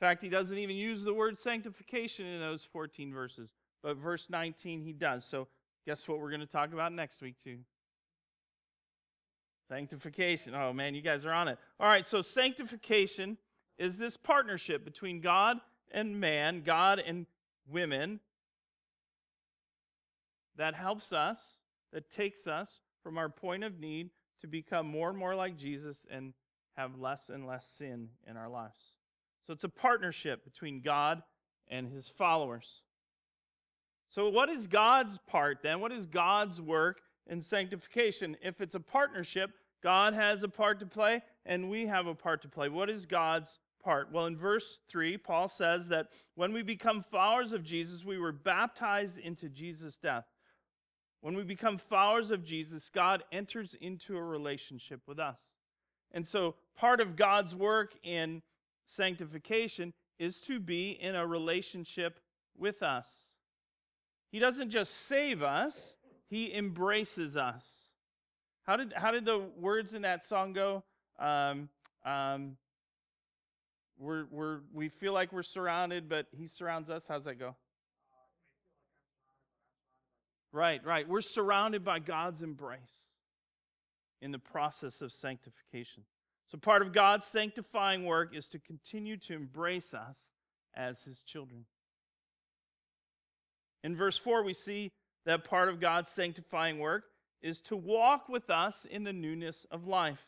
In 0.00 0.06
fact, 0.06 0.22
he 0.22 0.28
doesn't 0.28 0.56
even 0.56 0.76
use 0.76 1.02
the 1.02 1.14
word 1.14 1.38
sanctification 1.38 2.26
in 2.26 2.40
those 2.40 2.64
14 2.72 3.12
verses, 3.12 3.52
but 3.82 3.96
verse 3.96 4.28
19 4.30 4.80
he 4.80 4.92
does. 4.92 5.24
So, 5.24 5.48
guess 5.86 6.06
what 6.06 6.20
we're 6.20 6.30
going 6.30 6.40
to 6.40 6.46
talk 6.46 6.72
about 6.72 6.92
next 6.92 7.20
week, 7.20 7.36
too? 7.42 7.58
Sanctification. 9.68 10.54
Oh, 10.54 10.72
man, 10.72 10.94
you 10.94 11.02
guys 11.02 11.26
are 11.26 11.32
on 11.32 11.48
it. 11.48 11.58
All 11.78 11.88
right, 11.88 12.06
so 12.06 12.22
sanctification 12.22 13.36
is 13.78 13.98
this 13.98 14.16
partnership 14.16 14.84
between 14.84 15.20
God 15.20 15.58
and 15.90 16.20
man, 16.20 16.62
God 16.62 17.00
and 17.04 17.26
women, 17.70 18.20
that 20.58 20.74
helps 20.74 21.12
us, 21.12 21.38
that 21.92 22.10
takes 22.10 22.46
us 22.46 22.80
from 23.02 23.16
our 23.16 23.28
point 23.28 23.64
of 23.64 23.80
need 23.80 24.10
to 24.40 24.46
become 24.46 24.86
more 24.86 25.08
and 25.08 25.18
more 25.18 25.34
like 25.34 25.56
Jesus 25.56 26.06
and 26.10 26.34
have 26.76 26.98
less 26.98 27.28
and 27.28 27.46
less 27.46 27.66
sin 27.66 28.08
in 28.28 28.36
our 28.36 28.48
lives. 28.48 28.94
So 29.46 29.52
it's 29.52 29.64
a 29.64 29.68
partnership 29.68 30.44
between 30.44 30.82
God 30.82 31.22
and 31.68 31.88
his 31.88 32.08
followers. 32.08 32.82
So, 34.10 34.28
what 34.28 34.48
is 34.48 34.66
God's 34.66 35.18
part 35.26 35.58
then? 35.62 35.80
What 35.80 35.92
is 35.92 36.06
God's 36.06 36.60
work 36.60 37.00
in 37.26 37.40
sanctification? 37.40 38.36
If 38.42 38.60
it's 38.60 38.74
a 38.74 38.80
partnership, 38.80 39.50
God 39.82 40.14
has 40.14 40.42
a 40.42 40.48
part 40.48 40.80
to 40.80 40.86
play 40.86 41.22
and 41.44 41.70
we 41.70 41.86
have 41.86 42.06
a 42.06 42.14
part 42.14 42.42
to 42.42 42.48
play. 42.48 42.68
What 42.68 42.90
is 42.90 43.06
God's 43.06 43.58
part? 43.82 44.10
Well, 44.12 44.26
in 44.26 44.36
verse 44.36 44.78
3, 44.88 45.18
Paul 45.18 45.48
says 45.48 45.88
that 45.88 46.08
when 46.34 46.52
we 46.52 46.62
become 46.62 47.04
followers 47.10 47.52
of 47.52 47.62
Jesus, 47.64 48.04
we 48.04 48.18
were 48.18 48.32
baptized 48.32 49.18
into 49.18 49.48
Jesus' 49.48 49.96
death. 49.96 50.24
When 51.20 51.34
we 51.34 51.42
become 51.42 51.78
followers 51.78 52.30
of 52.30 52.44
Jesus, 52.44 52.90
God 52.94 53.24
enters 53.32 53.74
into 53.80 54.16
a 54.16 54.22
relationship 54.22 55.00
with 55.06 55.18
us. 55.18 55.40
And 56.12 56.26
so, 56.26 56.54
part 56.76 57.00
of 57.00 57.16
God's 57.16 57.54
work 57.54 57.94
in 58.02 58.42
sanctification 58.84 59.92
is 60.18 60.40
to 60.42 60.58
be 60.60 60.90
in 60.90 61.14
a 61.14 61.26
relationship 61.26 62.20
with 62.56 62.82
us. 62.82 63.06
He 64.30 64.38
doesn't 64.38 64.70
just 64.70 65.06
save 65.06 65.42
us, 65.42 65.96
He 66.28 66.54
embraces 66.54 67.36
us. 67.36 67.64
How 68.64 68.76
did, 68.76 68.92
how 68.92 69.10
did 69.10 69.24
the 69.24 69.38
words 69.58 69.94
in 69.94 70.02
that 70.02 70.28
song 70.28 70.52
go? 70.52 70.84
Um, 71.18 71.68
um, 72.04 72.56
we're, 73.98 74.26
we're, 74.30 74.60
we 74.72 74.88
feel 74.88 75.12
like 75.12 75.32
we're 75.32 75.42
surrounded, 75.42 76.08
but 76.08 76.26
He 76.36 76.46
surrounds 76.46 76.90
us. 76.90 77.02
How's 77.08 77.24
that 77.24 77.38
go? 77.38 77.56
Right, 80.52 80.84
right. 80.84 81.08
We're 81.08 81.20
surrounded 81.20 81.84
by 81.84 81.98
God's 81.98 82.42
embrace 82.42 82.80
in 84.20 84.32
the 84.32 84.38
process 84.38 85.02
of 85.02 85.12
sanctification. 85.12 86.04
So, 86.50 86.56
part 86.56 86.80
of 86.80 86.92
God's 86.92 87.26
sanctifying 87.26 88.06
work 88.06 88.34
is 88.34 88.46
to 88.48 88.58
continue 88.58 89.18
to 89.18 89.34
embrace 89.34 89.92
us 89.92 90.16
as 90.74 91.02
His 91.02 91.20
children. 91.22 91.66
In 93.84 93.94
verse 93.94 94.16
4, 94.16 94.42
we 94.42 94.54
see 94.54 94.90
that 95.26 95.44
part 95.44 95.68
of 95.68 95.80
God's 95.80 96.10
sanctifying 96.10 96.78
work 96.78 97.04
is 97.42 97.60
to 97.62 97.76
walk 97.76 98.28
with 98.28 98.50
us 98.50 98.86
in 98.90 99.04
the 99.04 99.12
newness 99.12 99.66
of 99.70 99.86
life. 99.86 100.24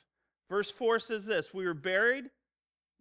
Verse 0.48 0.70
4 0.70 0.98
says 0.98 1.24
this 1.24 1.54
We 1.54 1.64
were 1.64 1.74
buried, 1.74 2.24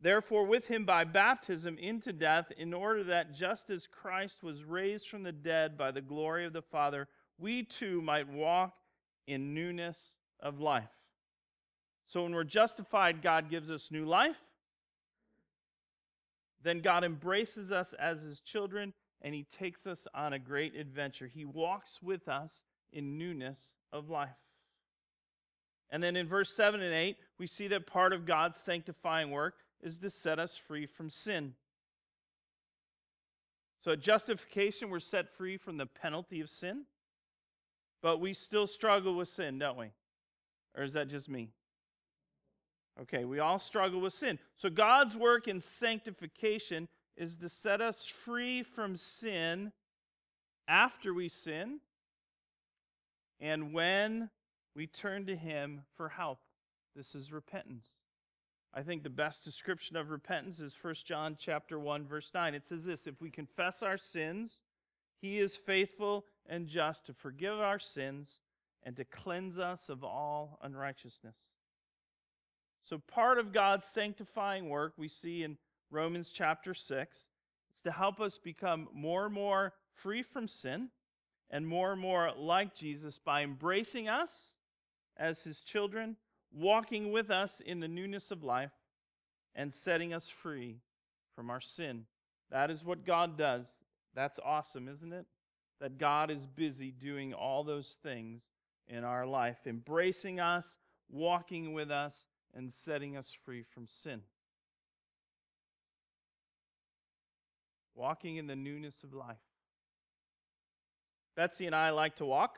therefore, 0.01 0.45
with 0.45 0.67
him 0.67 0.85
by 0.85 1.03
baptism 1.03 1.77
into 1.77 2.13
death, 2.13 2.51
in 2.57 2.73
order 2.73 3.03
that 3.05 3.33
just 3.33 3.69
as 3.69 3.87
Christ 3.87 4.43
was 4.43 4.63
raised 4.63 5.07
from 5.07 5.23
the 5.23 5.31
dead 5.31 5.77
by 5.77 5.91
the 5.91 6.01
glory 6.01 6.45
of 6.45 6.53
the 6.53 6.61
Father, 6.61 7.07
we 7.37 7.63
too 7.63 8.01
might 8.01 8.27
walk 8.27 8.73
in 9.27 9.53
newness 9.53 9.97
of 10.39 10.59
life. 10.59 10.89
So 12.05 12.23
when 12.23 12.33
we're 12.33 12.43
justified, 12.43 13.21
God 13.21 13.49
gives 13.49 13.69
us 13.69 13.91
new 13.91 14.05
life. 14.05 14.39
Then 16.63 16.81
God 16.81 17.03
embraces 17.03 17.71
us 17.71 17.93
as 17.93 18.21
his 18.21 18.39
children 18.39 18.93
and 19.21 19.35
he 19.35 19.45
takes 19.57 19.85
us 19.85 20.07
on 20.13 20.33
a 20.33 20.39
great 20.39 20.75
adventure. 20.75 21.27
He 21.27 21.45
walks 21.45 21.99
with 22.01 22.27
us 22.27 22.51
in 22.91 23.17
newness 23.17 23.59
of 23.91 24.09
life. 24.09 24.29
And 25.91 26.01
then 26.01 26.15
in 26.15 26.27
verse 26.27 26.53
7 26.53 26.81
and 26.81 26.93
8, 26.93 27.17
we 27.37 27.47
see 27.47 27.67
that 27.69 27.87
part 27.87 28.13
of 28.13 28.25
God's 28.25 28.59
sanctifying 28.59 29.31
work 29.31 29.55
is 29.81 29.99
to 29.99 30.09
set 30.09 30.39
us 30.39 30.57
free 30.57 30.85
from 30.85 31.09
sin. 31.09 31.53
So 33.81 33.93
at 33.93 34.01
justification, 34.01 34.89
we're 34.89 34.99
set 34.99 35.29
free 35.29 35.57
from 35.57 35.77
the 35.77 35.85
penalty 35.85 36.41
of 36.41 36.49
sin, 36.49 36.83
but 38.01 38.19
we 38.19 38.33
still 38.33 38.67
struggle 38.67 39.15
with 39.15 39.29
sin, 39.29 39.57
don't 39.59 39.77
we? 39.77 39.91
Or 40.75 40.83
is 40.83 40.93
that 40.93 41.07
just 41.07 41.29
me? 41.29 41.49
Okay, 43.01 43.23
we 43.23 43.39
all 43.39 43.59
struggle 43.59 44.01
with 44.01 44.13
sin. 44.13 44.37
So 44.57 44.69
God's 44.69 45.15
work 45.15 45.47
in 45.47 45.61
sanctification 45.61 46.89
is 47.15 47.37
to 47.37 47.47
set 47.47 47.81
us 47.81 48.05
free 48.05 48.63
from 48.63 48.97
sin 48.97 49.71
after 50.67 51.13
we 51.13 51.29
sin 51.29 51.79
and 53.39 53.73
when 53.73 54.29
we 54.75 54.87
turn 54.87 55.25
to 55.27 55.35
Him 55.35 55.83
for 55.95 56.09
help. 56.09 56.39
This 56.95 57.15
is 57.15 57.31
repentance. 57.31 57.87
I 58.73 58.81
think 58.83 59.03
the 59.03 59.09
best 59.09 59.43
description 59.43 59.95
of 59.95 60.11
repentance 60.11 60.59
is 60.59 60.75
1 60.79 60.95
John 61.05 61.35
chapter 61.39 61.79
1 61.79 62.05
verse 62.05 62.31
9. 62.33 62.53
It 62.53 62.65
says 62.65 62.83
this, 62.83 63.07
if 63.07 63.19
we 63.19 63.29
confess 63.29 63.81
our 63.81 63.97
sins, 63.97 64.61
he 65.21 65.39
is 65.39 65.55
faithful 65.55 66.25
and 66.47 66.67
just 66.67 67.05
to 67.07 67.13
forgive 67.13 67.59
our 67.59 67.79
sins 67.79 68.41
and 68.83 68.95
to 68.95 69.05
cleanse 69.05 69.59
us 69.59 69.89
of 69.89 70.03
all 70.03 70.59
unrighteousness. 70.61 71.35
So 72.85 72.99
part 72.99 73.37
of 73.37 73.53
God's 73.53 73.85
sanctifying 73.85 74.69
work 74.69 74.93
we 74.97 75.07
see 75.07 75.43
in 75.43 75.57
Romans 75.91 76.31
chapter 76.33 76.73
6 76.73 77.17
is 77.75 77.81
to 77.81 77.91
help 77.91 78.19
us 78.19 78.37
become 78.37 78.87
more 78.93 79.25
and 79.25 79.33
more 79.33 79.73
free 79.93 80.23
from 80.23 80.47
sin 80.47 80.89
and 81.49 81.67
more 81.67 81.91
and 81.91 82.01
more 82.01 82.31
like 82.37 82.75
Jesus 82.75 83.19
by 83.19 83.43
embracing 83.43 84.07
us 84.07 84.29
as 85.17 85.43
his 85.43 85.59
children, 85.59 86.15
walking 86.51 87.11
with 87.11 87.29
us 87.29 87.61
in 87.65 87.79
the 87.79 87.87
newness 87.87 88.31
of 88.31 88.43
life, 88.43 88.71
and 89.55 89.73
setting 89.73 90.13
us 90.13 90.29
free 90.29 90.77
from 91.35 91.49
our 91.49 91.59
sin. 91.59 92.05
That 92.51 92.71
is 92.71 92.83
what 92.83 93.05
God 93.05 93.37
does. 93.37 93.67
That's 94.15 94.39
awesome, 94.43 94.87
isn't 94.87 95.11
it? 95.13 95.25
That 95.81 95.97
God 95.97 96.31
is 96.31 96.45
busy 96.45 96.91
doing 96.91 97.33
all 97.33 97.63
those 97.63 97.97
things 98.03 98.41
in 98.87 99.03
our 99.03 99.25
life, 99.25 99.57
embracing 99.65 100.39
us, 100.39 100.67
walking 101.09 101.73
with 101.73 101.91
us, 101.91 102.13
and 102.55 102.73
setting 102.73 103.17
us 103.17 103.35
free 103.45 103.63
from 103.63 103.87
sin. 104.03 104.21
Walking 107.95 108.37
in 108.37 108.47
the 108.47 108.55
newness 108.55 109.03
of 109.03 109.13
life. 109.13 109.37
Betsy 111.35 111.65
and 111.65 111.75
I 111.75 111.91
like 111.91 112.15
to 112.17 112.25
walk. 112.25 112.57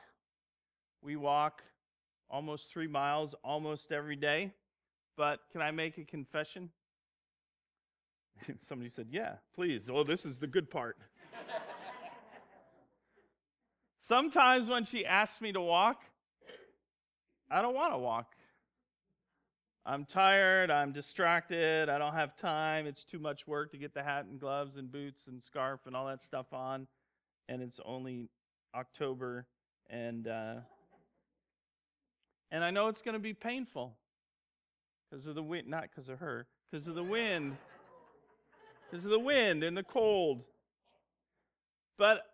We 1.02 1.16
walk 1.16 1.62
almost 2.32 2.72
three 2.72 2.88
miles 2.88 3.34
almost 3.44 3.92
every 3.92 4.16
day. 4.16 4.52
But 5.16 5.40
can 5.52 5.60
I 5.60 5.70
make 5.70 5.98
a 5.98 6.04
confession? 6.04 6.70
Somebody 8.68 8.90
said, 8.90 9.08
Yeah, 9.10 9.34
please. 9.54 9.88
Oh, 9.92 10.02
this 10.02 10.24
is 10.24 10.38
the 10.38 10.46
good 10.46 10.70
part. 10.70 10.96
Sometimes 14.00 14.68
when 14.68 14.84
she 14.84 15.06
asks 15.06 15.40
me 15.40 15.52
to 15.52 15.60
walk, 15.60 16.02
I 17.50 17.62
don't 17.62 17.74
want 17.74 17.92
to 17.92 17.98
walk. 17.98 18.32
I'm 19.84 20.04
tired, 20.04 20.70
I'm 20.70 20.92
distracted, 20.92 21.88
I 21.88 21.98
don't 21.98 22.14
have 22.14 22.36
time, 22.36 22.86
it's 22.86 23.04
too 23.04 23.18
much 23.18 23.48
work 23.48 23.72
to 23.72 23.76
get 23.78 23.92
the 23.94 24.02
hat 24.02 24.26
and 24.26 24.38
gloves 24.38 24.76
and 24.76 24.90
boots 24.90 25.24
and 25.26 25.42
scarf 25.42 25.80
and 25.86 25.96
all 25.96 26.06
that 26.06 26.22
stuff 26.22 26.52
on, 26.52 26.86
and 27.48 27.60
it's 27.60 27.80
only 27.84 28.28
October, 28.76 29.44
and 29.90 30.28
uh, 30.28 30.54
and 32.52 32.62
I 32.62 32.70
know 32.70 32.86
it's 32.88 33.02
going 33.02 33.14
to 33.14 33.18
be 33.18 33.32
painful 33.32 33.96
because 35.10 35.26
of 35.26 35.34
the 35.34 35.42
wind, 35.42 35.66
not 35.66 35.84
because 35.84 36.10
of 36.10 36.18
her, 36.20 36.46
because 36.70 36.86
of 36.86 36.94
the 36.94 37.02
wind, 37.02 37.56
because 38.90 39.06
of 39.06 39.10
the 39.10 39.18
wind 39.18 39.64
and 39.64 39.74
the 39.76 39.82
cold. 39.82 40.44
But 41.96 42.26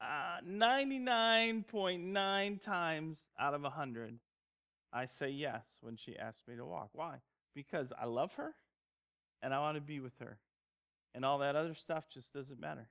uh, 0.00 0.38
99.9 0.46 2.62
times 2.62 3.18
out 3.38 3.54
of 3.54 3.62
100, 3.62 4.18
I 4.92 5.06
say 5.06 5.30
yes 5.30 5.62
when 5.80 5.96
she 5.96 6.18
asks 6.18 6.42
me 6.48 6.56
to 6.56 6.64
walk. 6.64 6.90
Why? 6.92 7.18
Because 7.54 7.92
I 8.00 8.06
love 8.06 8.32
her 8.34 8.54
and 9.40 9.54
I 9.54 9.60
want 9.60 9.76
to 9.76 9.80
be 9.80 10.00
with 10.00 10.18
her. 10.18 10.38
And 11.14 11.24
all 11.24 11.38
that 11.38 11.54
other 11.54 11.74
stuff 11.74 12.06
just 12.12 12.32
doesn't 12.32 12.58
matter. 12.60 12.88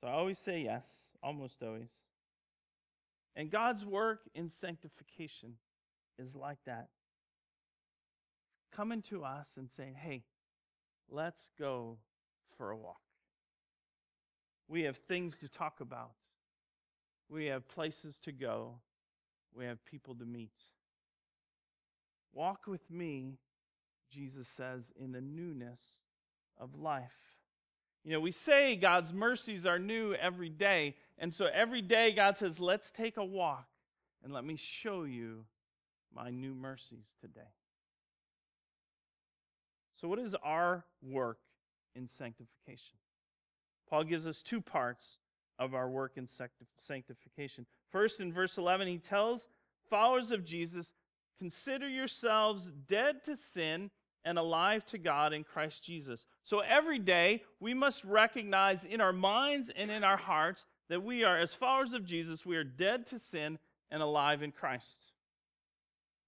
So 0.00 0.06
I 0.06 0.12
always 0.12 0.38
say 0.38 0.60
yes, 0.60 0.86
almost 1.22 1.62
always. 1.62 1.88
And 3.36 3.50
God's 3.50 3.84
work 3.84 4.20
in 4.34 4.50
sanctification 4.50 5.54
is 6.18 6.34
like 6.34 6.58
that. 6.66 6.88
Coming 8.72 9.02
to 9.02 9.24
us 9.24 9.48
and 9.56 9.68
saying, 9.70 9.94
hey, 9.94 10.24
let's 11.08 11.50
go 11.58 11.98
for 12.56 12.70
a 12.70 12.76
walk. 12.76 13.00
We 14.68 14.82
have 14.82 14.96
things 15.08 15.38
to 15.38 15.48
talk 15.48 15.80
about. 15.80 16.12
We 17.28 17.46
have 17.46 17.68
places 17.68 18.18
to 18.24 18.32
go. 18.32 18.80
We 19.54 19.64
have 19.64 19.84
people 19.84 20.14
to 20.16 20.24
meet. 20.24 20.50
Walk 22.32 22.66
with 22.66 22.88
me, 22.90 23.38
Jesus 24.12 24.46
says, 24.56 24.92
in 24.96 25.12
the 25.12 25.20
newness 25.20 25.80
of 26.58 26.76
life. 26.76 27.29
You 28.04 28.12
know, 28.12 28.20
we 28.20 28.32
say 28.32 28.76
God's 28.76 29.12
mercies 29.12 29.66
are 29.66 29.78
new 29.78 30.14
every 30.14 30.48
day. 30.48 30.96
And 31.18 31.34
so 31.34 31.46
every 31.52 31.82
day 31.82 32.12
God 32.12 32.36
says, 32.36 32.58
let's 32.58 32.90
take 32.90 33.16
a 33.16 33.24
walk 33.24 33.66
and 34.24 34.32
let 34.32 34.44
me 34.44 34.56
show 34.56 35.04
you 35.04 35.44
my 36.14 36.30
new 36.30 36.54
mercies 36.54 37.14
today. 37.20 37.40
So, 40.00 40.08
what 40.08 40.18
is 40.18 40.34
our 40.42 40.84
work 41.02 41.38
in 41.94 42.08
sanctification? 42.08 42.96
Paul 43.88 44.04
gives 44.04 44.26
us 44.26 44.42
two 44.42 44.62
parts 44.62 45.18
of 45.58 45.74
our 45.74 45.90
work 45.90 46.12
in 46.16 46.26
sanctification. 46.26 47.66
First, 47.90 48.20
in 48.20 48.32
verse 48.32 48.56
11, 48.56 48.88
he 48.88 48.98
tells 48.98 49.48
followers 49.90 50.30
of 50.30 50.44
Jesus, 50.44 50.92
Consider 51.38 51.88
yourselves 51.88 52.70
dead 52.86 53.24
to 53.24 53.36
sin 53.36 53.90
and 54.24 54.38
alive 54.38 54.84
to 54.86 54.98
God 54.98 55.32
in 55.32 55.44
Christ 55.44 55.84
Jesus. 55.84 56.26
So 56.42 56.60
every 56.60 56.98
day, 56.98 57.42
we 57.58 57.74
must 57.74 58.04
recognize 58.04 58.84
in 58.84 59.00
our 59.00 59.12
minds 59.12 59.70
and 59.74 59.90
in 59.90 60.04
our 60.04 60.16
hearts 60.16 60.66
that 60.88 61.02
we 61.02 61.24
are, 61.24 61.38
as 61.38 61.54
followers 61.54 61.92
of 61.92 62.04
Jesus, 62.04 62.44
we 62.44 62.56
are 62.56 62.64
dead 62.64 63.06
to 63.06 63.18
sin 63.18 63.58
and 63.90 64.02
alive 64.02 64.42
in 64.42 64.52
Christ. 64.52 64.96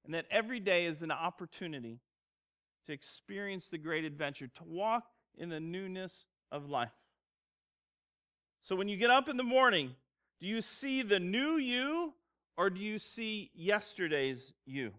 And 0.04 0.14
that 0.14 0.26
every 0.30 0.60
day 0.60 0.86
is 0.86 1.02
an 1.02 1.10
opportunity 1.10 2.00
to 2.86 2.92
experience 2.92 3.68
the 3.68 3.78
great 3.78 4.04
adventure, 4.04 4.48
to 4.48 4.64
walk 4.64 5.04
in 5.36 5.48
the 5.48 5.60
newness 5.60 6.26
of 6.50 6.68
life. 6.68 6.90
So 8.62 8.76
when 8.76 8.88
you 8.88 8.96
get 8.96 9.10
up 9.10 9.28
in 9.28 9.36
the 9.36 9.42
morning, 9.42 9.94
do 10.40 10.46
you 10.46 10.60
see 10.60 11.02
the 11.02 11.20
new 11.20 11.56
you 11.56 12.14
or 12.56 12.70
do 12.70 12.80
you 12.80 12.98
see 12.98 13.50
yesterday's 13.54 14.52
you? 14.64 14.92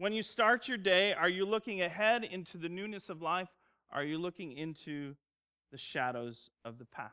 When 0.00 0.14
you 0.14 0.22
start 0.22 0.66
your 0.66 0.78
day, 0.78 1.12
are 1.12 1.28
you 1.28 1.44
looking 1.44 1.82
ahead 1.82 2.24
into 2.24 2.56
the 2.56 2.70
newness 2.70 3.10
of 3.10 3.20
life? 3.20 3.50
Are 3.92 4.02
you 4.02 4.16
looking 4.16 4.52
into 4.52 5.14
the 5.70 5.76
shadows 5.76 6.48
of 6.64 6.78
the 6.78 6.86
past? 6.86 7.12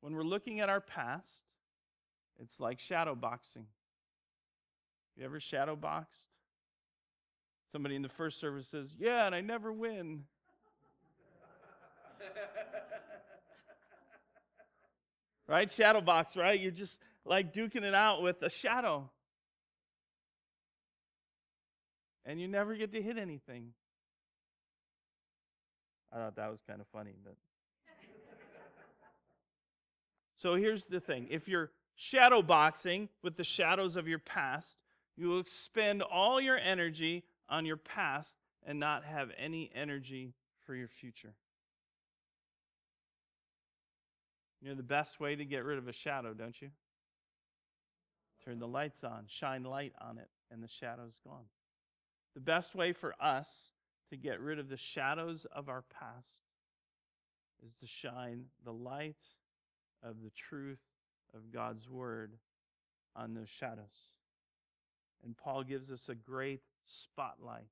When 0.00 0.14
we're 0.14 0.22
looking 0.22 0.60
at 0.60 0.70
our 0.70 0.80
past, 0.80 1.28
it's 2.40 2.58
like 2.58 2.80
shadow 2.80 3.14
boxing. 3.14 3.66
You 5.18 5.26
ever 5.26 5.38
shadow 5.38 5.76
boxed? 5.76 6.30
Somebody 7.70 7.94
in 7.94 8.00
the 8.00 8.08
first 8.08 8.40
service 8.40 8.66
says, 8.68 8.88
Yeah, 8.98 9.26
and 9.26 9.34
I 9.34 9.42
never 9.42 9.70
win. 9.70 10.24
right? 15.46 15.70
Shadow 15.70 16.00
box, 16.00 16.38
right? 16.38 16.58
You're 16.58 16.70
just 16.70 16.98
like 17.26 17.52
duking 17.52 17.82
it 17.82 17.94
out 17.94 18.22
with 18.22 18.40
a 18.40 18.48
shadow. 18.48 19.10
And 22.26 22.40
you 22.40 22.48
never 22.48 22.74
get 22.74 22.92
to 22.92 23.02
hit 23.02 23.18
anything. 23.18 23.72
I 26.12 26.16
thought 26.16 26.36
that 26.36 26.50
was 26.50 26.60
kind 26.66 26.80
of 26.80 26.86
funny, 26.88 27.14
but. 27.24 27.34
so 30.36 30.54
here's 30.54 30.84
the 30.84 31.00
thing 31.00 31.26
if 31.30 31.48
you're 31.48 31.70
shadow 31.96 32.42
boxing 32.42 33.08
with 33.22 33.36
the 33.36 33.44
shadows 33.44 33.96
of 33.96 34.08
your 34.08 34.18
past, 34.18 34.76
you 35.16 35.28
will 35.28 35.40
expend 35.40 36.02
all 36.02 36.40
your 36.40 36.58
energy 36.58 37.24
on 37.48 37.66
your 37.66 37.76
past 37.76 38.34
and 38.66 38.80
not 38.80 39.04
have 39.04 39.30
any 39.38 39.70
energy 39.74 40.34
for 40.66 40.74
your 40.74 40.88
future. 40.88 41.34
You 44.62 44.70
know 44.70 44.76
the 44.76 44.82
best 44.82 45.20
way 45.20 45.36
to 45.36 45.44
get 45.44 45.64
rid 45.64 45.76
of 45.76 45.88
a 45.88 45.92
shadow, 45.92 46.32
don't 46.32 46.60
you? 46.62 46.70
Turn 48.44 48.58
the 48.58 48.68
lights 48.68 49.04
on, 49.04 49.24
shine 49.28 49.62
light 49.62 49.92
on 50.00 50.18
it, 50.18 50.28
and 50.50 50.62
the 50.62 50.68
shadow's 50.68 51.18
gone. 51.26 51.44
The 52.34 52.40
best 52.40 52.74
way 52.74 52.92
for 52.92 53.14
us 53.20 53.48
to 54.10 54.16
get 54.16 54.40
rid 54.40 54.58
of 54.58 54.68
the 54.68 54.76
shadows 54.76 55.46
of 55.52 55.68
our 55.68 55.84
past 56.00 56.38
is 57.64 57.72
to 57.80 57.86
shine 57.86 58.44
the 58.64 58.72
light 58.72 59.22
of 60.02 60.16
the 60.22 60.30
truth 60.30 60.82
of 61.34 61.52
God's 61.52 61.88
word 61.88 62.32
on 63.16 63.34
those 63.34 63.48
shadows. 63.48 64.10
And 65.24 65.36
Paul 65.36 65.62
gives 65.62 65.90
us 65.90 66.08
a 66.08 66.14
great 66.14 66.60
spotlight 66.84 67.70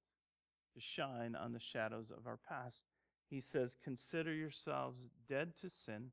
to 0.75 0.81
shine 0.81 1.35
on 1.35 1.53
the 1.53 1.61
shadows 1.61 2.11
of 2.11 2.27
our 2.27 2.39
past. 2.49 2.83
He 3.29 3.41
says, 3.41 3.77
Consider 3.85 4.33
yourselves 4.33 4.99
dead 5.29 5.53
to 5.61 5.69
sin 5.85 6.11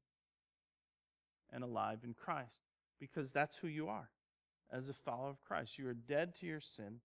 and 1.51 1.63
alive 1.63 1.99
in 2.03 2.13
Christ, 2.13 2.61
because 2.99 3.31
that's 3.31 3.57
who 3.57 3.67
you 3.67 3.87
are 3.87 4.09
as 4.71 4.89
a 4.89 4.93
follower 4.93 5.29
of 5.29 5.43
Christ. 5.43 5.77
You 5.77 5.87
are 5.87 5.93
dead 5.93 6.35
to 6.39 6.45
your 6.45 6.59
sin, 6.59 6.99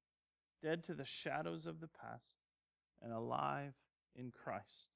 dead 0.65 0.83
to 0.85 0.95
the 0.95 1.05
shadows 1.05 1.67
of 1.67 1.81
the 1.81 1.89
past, 1.89 2.25
and 3.03 3.13
alive 3.13 3.75
in 4.17 4.33
Christ. 4.33 4.89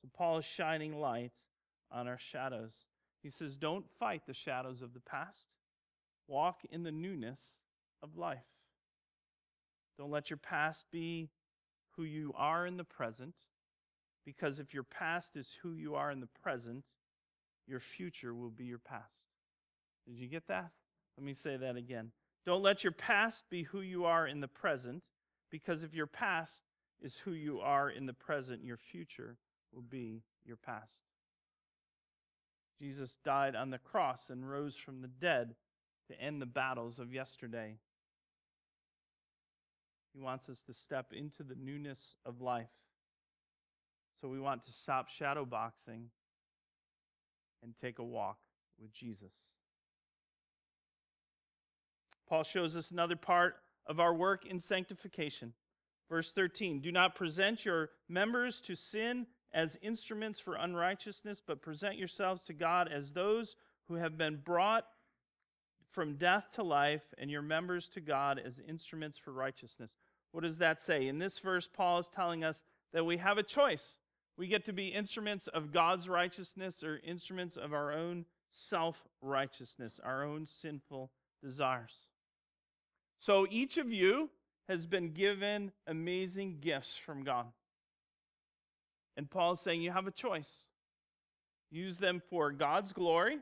So 0.00 0.08
Paul 0.16 0.38
is 0.38 0.44
shining 0.44 1.00
light 1.00 1.32
on 1.90 2.06
our 2.06 2.18
shadows. 2.18 2.72
He 3.22 3.30
says, 3.30 3.56
Don't 3.56 3.84
fight 3.98 4.22
the 4.26 4.34
shadows 4.34 4.80
of 4.80 4.94
the 4.94 5.00
past, 5.00 5.48
walk 6.28 6.60
in 6.70 6.84
the 6.84 6.92
newness 6.92 7.40
of 8.02 8.16
life. 8.16 8.38
Don't 9.98 10.12
let 10.12 10.30
your 10.30 10.36
past 10.36 10.86
be 10.92 11.28
who 11.96 12.04
you 12.04 12.32
are 12.36 12.64
in 12.64 12.76
the 12.76 12.84
present, 12.84 13.34
because 14.24 14.60
if 14.60 14.72
your 14.72 14.84
past 14.84 15.34
is 15.34 15.48
who 15.62 15.72
you 15.72 15.96
are 15.96 16.12
in 16.12 16.20
the 16.20 16.28
present, 16.40 16.84
your 17.66 17.80
future 17.80 18.32
will 18.32 18.50
be 18.50 18.64
your 18.64 18.78
past. 18.78 19.10
Did 20.06 20.18
you 20.18 20.28
get 20.28 20.46
that? 20.46 20.70
Let 21.16 21.26
me 21.26 21.34
say 21.34 21.56
that 21.56 21.76
again. 21.76 22.12
Don't 22.48 22.62
let 22.62 22.82
your 22.82 22.94
past 22.94 23.44
be 23.50 23.64
who 23.64 23.82
you 23.82 24.06
are 24.06 24.26
in 24.26 24.40
the 24.40 24.48
present, 24.48 25.02
because 25.50 25.82
if 25.82 25.92
your 25.92 26.06
past 26.06 26.62
is 27.02 27.14
who 27.18 27.32
you 27.32 27.60
are 27.60 27.90
in 27.90 28.06
the 28.06 28.14
present, 28.14 28.64
your 28.64 28.78
future 28.78 29.36
will 29.70 29.82
be 29.82 30.22
your 30.46 30.56
past. 30.56 31.02
Jesus 32.80 33.18
died 33.22 33.54
on 33.54 33.68
the 33.68 33.76
cross 33.76 34.30
and 34.30 34.48
rose 34.48 34.76
from 34.76 35.02
the 35.02 35.08
dead 35.08 35.56
to 36.10 36.18
end 36.18 36.40
the 36.40 36.46
battles 36.46 36.98
of 36.98 37.12
yesterday. 37.12 37.76
He 40.14 40.18
wants 40.18 40.48
us 40.48 40.62
to 40.68 40.72
step 40.72 41.12
into 41.12 41.42
the 41.42 41.54
newness 41.54 42.16
of 42.24 42.40
life. 42.40 42.70
So 44.22 44.28
we 44.28 44.40
want 44.40 44.64
to 44.64 44.72
stop 44.72 45.10
shadow 45.10 45.44
boxing 45.44 46.04
and 47.62 47.74
take 47.78 47.98
a 47.98 48.04
walk 48.04 48.38
with 48.80 48.90
Jesus. 48.90 49.34
Paul 52.28 52.42
shows 52.42 52.76
us 52.76 52.90
another 52.90 53.16
part 53.16 53.56
of 53.86 54.00
our 54.00 54.14
work 54.14 54.44
in 54.44 54.60
sanctification. 54.60 55.52
Verse 56.08 56.32
13 56.32 56.80
Do 56.80 56.92
not 56.92 57.14
present 57.14 57.64
your 57.64 57.90
members 58.08 58.60
to 58.62 58.74
sin 58.74 59.26
as 59.52 59.78
instruments 59.82 60.38
for 60.38 60.54
unrighteousness, 60.54 61.42
but 61.44 61.62
present 61.62 61.96
yourselves 61.96 62.42
to 62.44 62.52
God 62.52 62.88
as 62.92 63.12
those 63.12 63.56
who 63.88 63.94
have 63.94 64.18
been 64.18 64.36
brought 64.36 64.84
from 65.90 66.16
death 66.16 66.48
to 66.52 66.62
life, 66.62 67.02
and 67.16 67.30
your 67.30 67.42
members 67.42 67.88
to 67.88 68.00
God 68.00 68.40
as 68.44 68.60
instruments 68.68 69.16
for 69.18 69.32
righteousness. 69.32 69.90
What 70.32 70.44
does 70.44 70.58
that 70.58 70.82
say? 70.82 71.08
In 71.08 71.18
this 71.18 71.38
verse, 71.38 71.66
Paul 71.66 71.98
is 71.98 72.08
telling 72.14 72.44
us 72.44 72.62
that 72.92 73.04
we 73.04 73.16
have 73.16 73.38
a 73.38 73.42
choice. 73.42 73.98
We 74.36 74.46
get 74.46 74.66
to 74.66 74.72
be 74.72 74.88
instruments 74.88 75.48
of 75.48 75.72
God's 75.72 76.08
righteousness 76.08 76.82
or 76.82 77.00
instruments 77.04 77.56
of 77.56 77.72
our 77.72 77.92
own 77.92 78.26
self 78.50 79.02
righteousness, 79.22 79.98
our 80.04 80.24
own 80.24 80.46
sinful 80.46 81.10
desires. 81.42 82.07
So 83.20 83.46
each 83.50 83.78
of 83.78 83.92
you 83.92 84.30
has 84.68 84.86
been 84.86 85.12
given 85.12 85.72
amazing 85.86 86.58
gifts 86.60 86.96
from 87.04 87.24
God. 87.24 87.46
And 89.16 89.28
Paul's 89.28 89.60
saying 89.60 89.82
you 89.82 89.90
have 89.90 90.06
a 90.06 90.12
choice. 90.12 90.50
Use 91.70 91.98
them 91.98 92.22
for 92.30 92.52
God's 92.52 92.92
glory 92.92 93.38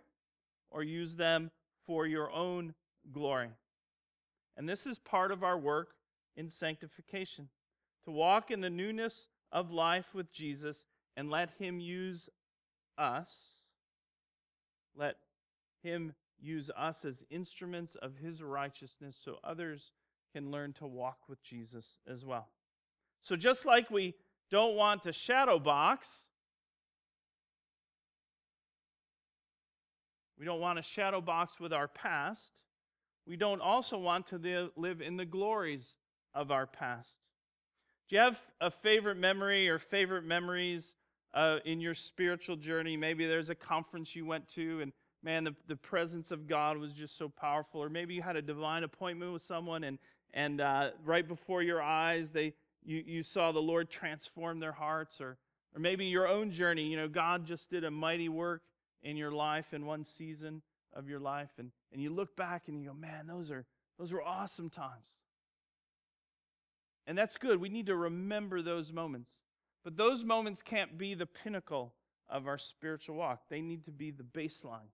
or 0.70 0.82
use 0.82 1.14
them 1.16 1.50
for 1.86 2.06
your 2.06 2.32
own 2.32 2.74
glory. 3.12 3.50
And 4.56 4.68
this 4.68 4.86
is 4.86 4.98
part 4.98 5.30
of 5.30 5.44
our 5.44 5.58
work 5.58 5.90
in 6.36 6.48
sanctification 6.48 7.48
to 8.04 8.10
walk 8.10 8.50
in 8.50 8.60
the 8.60 8.70
newness 8.70 9.28
of 9.52 9.70
life 9.70 10.06
with 10.14 10.32
Jesus 10.32 10.78
and 11.16 11.30
let 11.30 11.50
Him 11.58 11.80
use 11.80 12.28
us, 12.98 13.30
let 14.96 15.16
Him 15.82 16.14
use 16.40 16.70
us 16.76 17.04
as 17.04 17.24
instruments 17.30 17.96
of 18.02 18.16
His 18.16 18.42
righteousness 18.42 19.16
so 19.22 19.38
others 19.42 19.92
can 20.32 20.50
learn 20.50 20.72
to 20.74 20.86
walk 20.86 21.18
with 21.28 21.42
Jesus 21.42 21.98
as 22.10 22.24
well. 22.24 22.48
So, 23.22 23.36
just 23.36 23.64
like 23.64 23.90
we 23.90 24.14
don't 24.50 24.76
want 24.76 25.02
to 25.04 25.12
shadow 25.12 25.58
box, 25.58 26.08
we 30.38 30.44
don't 30.44 30.60
want 30.60 30.78
to 30.78 30.82
shadow 30.82 31.20
box 31.20 31.58
with 31.58 31.72
our 31.72 31.88
past, 31.88 32.52
we 33.26 33.36
don't 33.36 33.60
also 33.60 33.98
want 33.98 34.28
to 34.28 34.70
live 34.76 35.00
in 35.00 35.16
the 35.16 35.24
glories 35.24 35.96
of 36.34 36.50
our 36.50 36.66
past. 36.66 37.16
Do 38.08 38.16
you 38.16 38.22
have 38.22 38.38
a 38.60 38.70
favorite 38.70 39.16
memory 39.16 39.68
or 39.68 39.78
favorite 39.78 40.24
memories 40.24 40.94
uh, 41.34 41.58
in 41.64 41.80
your 41.80 41.94
spiritual 41.94 42.54
journey? 42.54 42.96
Maybe 42.96 43.26
there's 43.26 43.50
a 43.50 43.54
conference 43.54 44.14
you 44.14 44.24
went 44.26 44.48
to 44.50 44.80
and 44.80 44.92
man, 45.26 45.42
the, 45.42 45.54
the 45.66 45.74
presence 45.74 46.30
of 46.30 46.46
God 46.46 46.78
was 46.78 46.92
just 46.92 47.18
so 47.18 47.28
powerful. 47.28 47.82
Or 47.82 47.88
maybe 47.88 48.14
you 48.14 48.22
had 48.22 48.36
a 48.36 48.42
divine 48.42 48.84
appointment 48.84 49.32
with 49.32 49.42
someone 49.42 49.82
and, 49.82 49.98
and 50.32 50.60
uh, 50.60 50.90
right 51.04 51.26
before 51.26 51.62
your 51.62 51.82
eyes, 51.82 52.30
they, 52.30 52.54
you, 52.84 53.02
you 53.04 53.22
saw 53.24 53.50
the 53.50 53.58
Lord 53.58 53.90
transform 53.90 54.60
their 54.60 54.70
hearts. 54.70 55.20
Or, 55.20 55.36
or 55.74 55.80
maybe 55.80 56.04
your 56.06 56.28
own 56.28 56.52
journey, 56.52 56.84
you 56.84 56.96
know, 56.96 57.08
God 57.08 57.44
just 57.44 57.68
did 57.70 57.82
a 57.82 57.90
mighty 57.90 58.28
work 58.28 58.62
in 59.02 59.16
your 59.16 59.32
life 59.32 59.74
in 59.74 59.84
one 59.84 60.04
season 60.04 60.62
of 60.94 61.08
your 61.08 61.18
life. 61.18 61.50
And, 61.58 61.72
and 61.92 62.00
you 62.00 62.10
look 62.10 62.36
back 62.36 62.68
and 62.68 62.80
you 62.80 62.90
go, 62.90 62.94
man, 62.94 63.26
those, 63.26 63.50
are, 63.50 63.66
those 63.98 64.12
were 64.12 64.22
awesome 64.22 64.70
times. 64.70 64.92
And 67.08 67.18
that's 67.18 67.36
good. 67.36 67.60
We 67.60 67.68
need 67.68 67.86
to 67.86 67.96
remember 67.96 68.62
those 68.62 68.92
moments. 68.92 69.32
But 69.82 69.96
those 69.96 70.22
moments 70.22 70.62
can't 70.62 70.96
be 70.96 71.14
the 71.14 71.26
pinnacle 71.26 71.94
of 72.28 72.46
our 72.46 72.58
spiritual 72.58 73.16
walk, 73.16 73.42
they 73.48 73.60
need 73.60 73.84
to 73.84 73.92
be 73.92 74.12
the 74.12 74.24
baseline. 74.24 74.90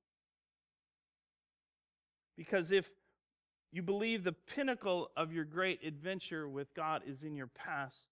Because 2.42 2.72
if 2.72 2.90
you 3.70 3.82
believe 3.82 4.24
the 4.24 4.32
pinnacle 4.32 5.12
of 5.16 5.32
your 5.32 5.44
great 5.44 5.78
adventure 5.86 6.48
with 6.48 6.74
God 6.74 7.02
is 7.06 7.22
in 7.22 7.36
your 7.36 7.46
past, 7.46 8.08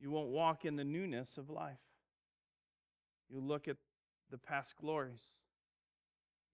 you 0.00 0.10
won't 0.10 0.30
walk 0.30 0.64
in 0.64 0.74
the 0.74 0.82
newness 0.82 1.38
of 1.38 1.48
life. 1.48 1.78
You 3.30 3.40
look 3.40 3.68
at 3.68 3.76
the 4.32 4.38
past 4.38 4.74
glories 4.80 5.22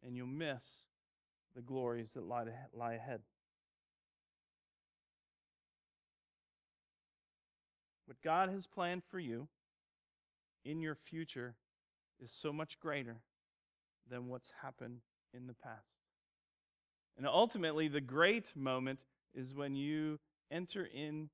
and 0.04 0.14
you'll 0.14 0.26
miss 0.26 0.62
the 1.56 1.62
glories 1.62 2.10
that 2.12 2.24
lie, 2.24 2.44
lie 2.74 2.92
ahead. 2.92 3.22
What 8.04 8.20
God 8.22 8.50
has 8.50 8.66
planned 8.66 9.04
for 9.10 9.18
you 9.18 9.48
in 10.66 10.82
your 10.82 10.96
future 10.96 11.54
is 12.22 12.30
so 12.30 12.52
much 12.52 12.78
greater 12.78 13.22
than 14.10 14.28
what's 14.28 14.50
happened 14.60 14.98
in 15.32 15.46
the 15.46 15.54
past. 15.54 15.97
And 17.18 17.26
ultimately, 17.26 17.88
the 17.88 18.00
great 18.00 18.56
moment 18.56 19.00
is 19.34 19.52
when 19.52 19.74
you 19.74 20.18
enter 20.50 20.84
into 20.84 21.28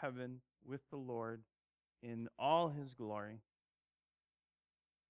heaven 0.00 0.40
with 0.66 0.80
the 0.90 0.96
Lord 0.96 1.42
in 2.02 2.28
all 2.38 2.68
his 2.68 2.92
glory. 2.92 3.40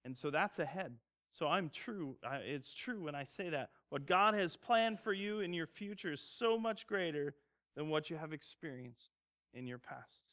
And 0.04 0.16
so 0.16 0.30
that's 0.30 0.58
ahead. 0.58 0.94
So 1.32 1.46
I'm 1.46 1.70
true. 1.70 2.16
It's 2.44 2.74
true 2.74 3.04
when 3.04 3.14
I 3.14 3.24
say 3.24 3.50
that. 3.50 3.70
What 3.88 4.06
God 4.06 4.34
has 4.34 4.56
planned 4.56 5.00
for 5.00 5.12
you 5.12 5.40
in 5.40 5.52
your 5.52 5.66
future 5.66 6.12
is 6.12 6.20
so 6.20 6.58
much 6.58 6.86
greater 6.86 7.34
than 7.76 7.88
what 7.88 8.10
you 8.10 8.16
have 8.16 8.32
experienced 8.32 9.10
in 9.54 9.66
your 9.66 9.78
past. 9.78 10.26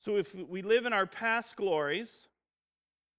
So 0.00 0.16
if 0.16 0.34
we 0.34 0.62
live 0.62 0.86
in 0.86 0.92
our 0.92 1.06
past 1.06 1.56
glories, 1.56 2.28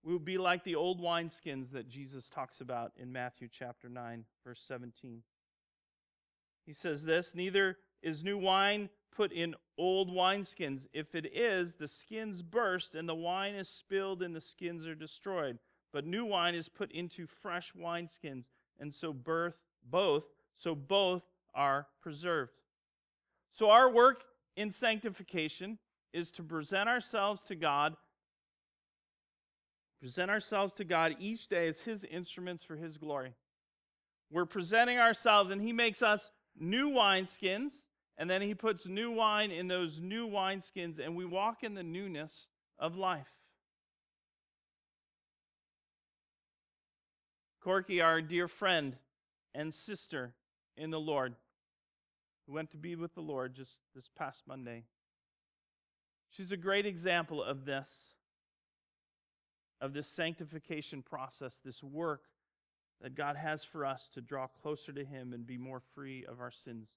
we 0.03 0.13
will 0.13 0.19
be 0.19 0.37
like 0.37 0.63
the 0.63 0.75
old 0.75 1.01
wineskins 1.01 1.71
that 1.71 1.89
Jesus 1.89 2.29
talks 2.29 2.61
about 2.61 2.91
in 2.97 3.11
Matthew 3.11 3.47
chapter 3.51 3.89
9, 3.89 4.25
verse 4.45 4.63
17. 4.67 5.23
He 6.65 6.73
says 6.73 7.03
this 7.03 7.33
Neither 7.35 7.77
is 8.01 8.23
new 8.23 8.37
wine 8.37 8.89
put 9.15 9.31
in 9.31 9.55
old 9.77 10.09
wineskins. 10.09 10.87
If 10.93 11.15
it 11.15 11.25
is, 11.33 11.75
the 11.75 11.87
skins 11.87 12.41
burst, 12.41 12.95
and 12.95 13.09
the 13.09 13.15
wine 13.15 13.55
is 13.55 13.67
spilled, 13.67 14.21
and 14.21 14.35
the 14.35 14.41
skins 14.41 14.87
are 14.87 14.95
destroyed. 14.95 15.59
But 15.91 16.05
new 16.05 16.25
wine 16.25 16.55
is 16.55 16.69
put 16.69 16.91
into 16.91 17.25
fresh 17.25 17.73
wineskins, 17.73 18.45
and 18.79 18.93
so 18.93 19.11
birth 19.11 19.55
both, 19.89 20.23
so 20.55 20.75
both 20.75 21.23
are 21.53 21.87
preserved. 22.01 22.51
So 23.51 23.71
our 23.71 23.89
work 23.89 24.23
in 24.55 24.71
sanctification 24.71 25.79
is 26.13 26.31
to 26.31 26.43
present 26.43 26.87
ourselves 26.87 27.41
to 27.43 27.55
God, 27.55 27.95
present 29.99 30.31
ourselves 30.31 30.73
to 30.73 30.83
God 30.83 31.15
each 31.19 31.47
day 31.47 31.67
as 31.67 31.81
His 31.81 32.03
instruments 32.03 32.63
for 32.63 32.75
His 32.75 32.97
glory. 32.97 33.33
We're 34.31 34.45
presenting 34.45 34.97
ourselves, 34.97 35.51
and 35.51 35.61
He 35.61 35.73
makes 35.73 36.01
us 36.01 36.31
new 36.57 36.89
wineskins, 36.89 37.71
and 38.17 38.29
then 38.29 38.41
He 38.41 38.53
puts 38.53 38.87
new 38.87 39.11
wine 39.11 39.51
in 39.51 39.67
those 39.67 39.99
new 39.99 40.27
wineskins, 40.27 40.99
and 40.99 41.15
we 41.15 41.25
walk 41.25 41.63
in 41.63 41.73
the 41.73 41.83
newness 41.83 42.47
of 42.77 42.95
life. 42.95 43.31
Corky, 47.61 48.01
our 48.01 48.21
dear 48.21 48.47
friend 48.47 48.95
and 49.53 49.73
sister 49.73 50.33
in 50.77 50.91
the 50.91 50.99
Lord, 50.99 51.35
who 52.47 52.53
went 52.53 52.71
to 52.71 52.77
be 52.77 52.95
with 52.95 53.13
the 53.15 53.21
Lord 53.21 53.53
just 53.53 53.79
this 53.93 54.09
past 54.17 54.43
Monday, 54.47 54.85
She's 56.31 56.51
a 56.51 56.57
great 56.57 56.85
example 56.85 57.43
of 57.43 57.65
this, 57.65 57.89
of 59.81 59.93
this 59.93 60.07
sanctification 60.07 61.01
process, 61.01 61.59
this 61.63 61.83
work 61.83 62.23
that 63.01 63.15
God 63.15 63.35
has 63.35 63.63
for 63.63 63.85
us 63.85 64.09
to 64.13 64.21
draw 64.21 64.47
closer 64.47 64.91
to 64.91 65.05
Him 65.05 65.33
and 65.33 65.45
be 65.45 65.57
more 65.57 65.81
free 65.95 66.25
of 66.25 66.41
our 66.41 66.51
sins. 66.51 66.89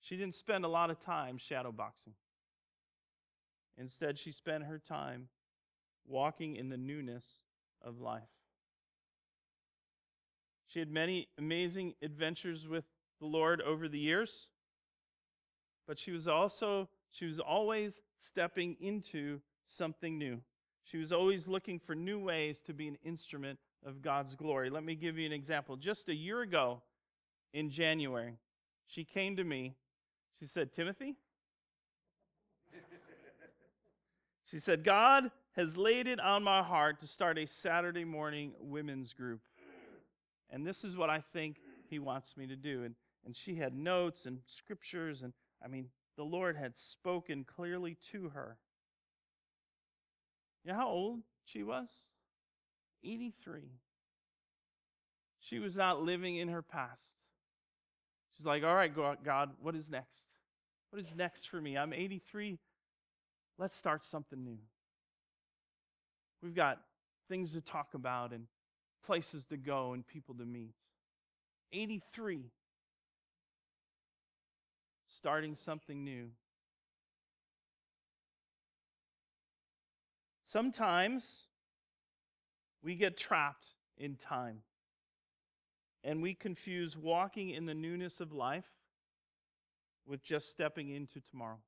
She 0.00 0.16
didn't 0.16 0.34
spend 0.34 0.64
a 0.64 0.68
lot 0.68 0.90
of 0.90 1.00
time 1.00 1.38
shadowboxing. 1.38 2.14
Instead, 3.78 4.18
she 4.18 4.32
spent 4.32 4.64
her 4.64 4.78
time 4.80 5.28
walking 6.06 6.56
in 6.56 6.68
the 6.68 6.76
newness 6.76 7.24
of 7.80 8.00
life. 8.00 8.22
She 10.66 10.80
had 10.80 10.90
many 10.90 11.28
amazing 11.38 11.94
adventures 12.02 12.66
with 12.66 12.84
the 13.20 13.26
Lord 13.26 13.60
over 13.60 13.88
the 13.88 13.98
years 13.98 14.48
but 15.86 15.98
she 15.98 16.10
was 16.10 16.28
also 16.28 16.88
she 17.10 17.26
was 17.26 17.38
always 17.38 18.00
stepping 18.20 18.76
into 18.80 19.40
something 19.76 20.18
new. 20.18 20.40
She 20.84 20.98
was 20.98 21.12
always 21.12 21.46
looking 21.46 21.78
for 21.78 21.94
new 21.94 22.18
ways 22.18 22.60
to 22.66 22.72
be 22.72 22.88
an 22.88 22.98
instrument 23.04 23.58
of 23.84 24.02
God's 24.02 24.34
glory. 24.34 24.70
Let 24.70 24.84
me 24.84 24.94
give 24.94 25.18
you 25.18 25.26
an 25.26 25.32
example. 25.32 25.76
Just 25.76 26.08
a 26.08 26.14
year 26.14 26.42
ago 26.42 26.82
in 27.52 27.70
January, 27.70 28.34
she 28.86 29.04
came 29.04 29.36
to 29.36 29.44
me. 29.44 29.74
She 30.40 30.46
said, 30.46 30.72
Timothy, 30.72 31.14
she 34.50 34.58
said, 34.58 34.84
God 34.84 35.30
has 35.52 35.76
laid 35.76 36.06
it 36.06 36.20
on 36.20 36.42
my 36.42 36.62
heart 36.62 37.00
to 37.00 37.06
start 37.06 37.38
a 37.38 37.46
Saturday 37.46 38.04
morning 38.04 38.52
women's 38.60 39.12
group. 39.12 39.40
And 40.50 40.66
this 40.66 40.84
is 40.84 40.96
what 40.96 41.10
I 41.10 41.22
think 41.32 41.56
he 41.88 41.98
wants 41.98 42.36
me 42.36 42.46
to 42.46 42.56
do. 42.56 42.82
And, 42.84 42.94
and 43.24 43.36
she 43.36 43.54
had 43.54 43.74
notes 43.74 44.26
and 44.26 44.40
scriptures 44.46 45.22
and 45.22 45.32
I 45.64 45.68
mean, 45.68 45.88
the 46.16 46.24
Lord 46.24 46.56
had 46.56 46.78
spoken 46.78 47.44
clearly 47.44 47.96
to 48.10 48.30
her. 48.30 48.58
You 50.64 50.72
know 50.72 50.78
how 50.78 50.88
old 50.88 51.20
she 51.44 51.62
was? 51.62 51.88
83. 53.04 53.62
She 55.40 55.58
was 55.58 55.74
not 55.74 56.02
living 56.02 56.36
in 56.36 56.48
her 56.48 56.62
past. 56.62 57.00
She's 58.36 58.46
like, 58.46 58.62
all 58.62 58.74
right, 58.74 58.92
God, 58.94 59.50
what 59.60 59.74
is 59.74 59.88
next? 59.88 60.16
What 60.90 61.02
is 61.02 61.08
next 61.16 61.48
for 61.48 61.60
me? 61.60 61.76
I'm 61.76 61.92
83. 61.92 62.58
Let's 63.58 63.76
start 63.76 64.04
something 64.04 64.42
new. 64.42 64.58
We've 66.42 66.54
got 66.54 66.80
things 67.28 67.52
to 67.52 67.60
talk 67.60 67.94
about 67.94 68.32
and 68.32 68.46
places 69.04 69.44
to 69.46 69.56
go 69.56 69.92
and 69.92 70.06
people 70.06 70.34
to 70.36 70.44
meet. 70.44 70.74
83 71.72 72.50
starting 75.08 75.54
something 75.54 76.04
new. 76.04 76.28
Sometimes 80.52 81.46
we 82.82 82.94
get 82.94 83.16
trapped 83.16 83.68
in 83.96 84.16
time. 84.16 84.58
And 86.04 86.20
we 86.20 86.34
confuse 86.34 86.94
walking 86.94 87.50
in 87.50 87.64
the 87.64 87.72
newness 87.72 88.20
of 88.20 88.32
life 88.32 88.66
with 90.04 90.22
just 90.22 90.50
stepping 90.50 90.90
into 90.90 91.22
tomorrow. 91.30 91.60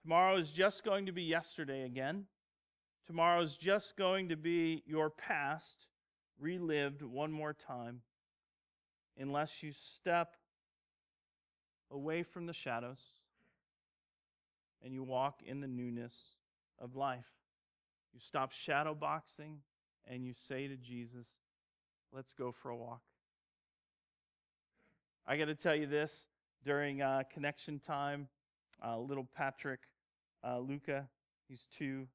Tomorrow 0.00 0.38
is 0.38 0.50
just 0.50 0.84
going 0.84 1.04
to 1.04 1.12
be 1.12 1.24
yesterday 1.24 1.84
again. 1.84 2.24
Tomorrow 3.06 3.42
is 3.42 3.56
just 3.56 3.96
going 3.98 4.30
to 4.30 4.36
be 4.36 4.82
your 4.86 5.10
past 5.10 5.88
relived 6.38 7.02
one 7.02 7.32
more 7.32 7.52
time 7.52 8.00
unless 9.18 9.62
you 9.62 9.72
step 9.72 10.36
away 11.90 12.22
from 12.22 12.46
the 12.46 12.54
shadows 12.54 13.02
and 14.82 14.92
you 14.92 15.02
walk 15.02 15.40
in 15.44 15.60
the 15.60 15.68
newness 15.68 16.34
of 16.78 16.96
life. 16.96 17.26
You 18.12 18.20
stop 18.20 18.52
shadow 18.52 18.94
boxing 18.94 19.58
and 20.08 20.24
you 20.24 20.34
say 20.48 20.68
to 20.68 20.76
Jesus, 20.76 21.26
Let's 22.12 22.32
go 22.32 22.50
for 22.50 22.70
a 22.70 22.76
walk. 22.76 23.02
I 25.26 25.36
got 25.36 25.44
to 25.44 25.54
tell 25.54 25.76
you 25.76 25.86
this 25.86 26.26
during 26.64 27.02
uh, 27.02 27.22
connection 27.32 27.78
time, 27.78 28.26
uh, 28.84 28.98
little 28.98 29.28
Patrick 29.36 29.80
uh, 30.42 30.58
Luca, 30.58 31.06
he's 31.48 31.68
two. 31.72 32.08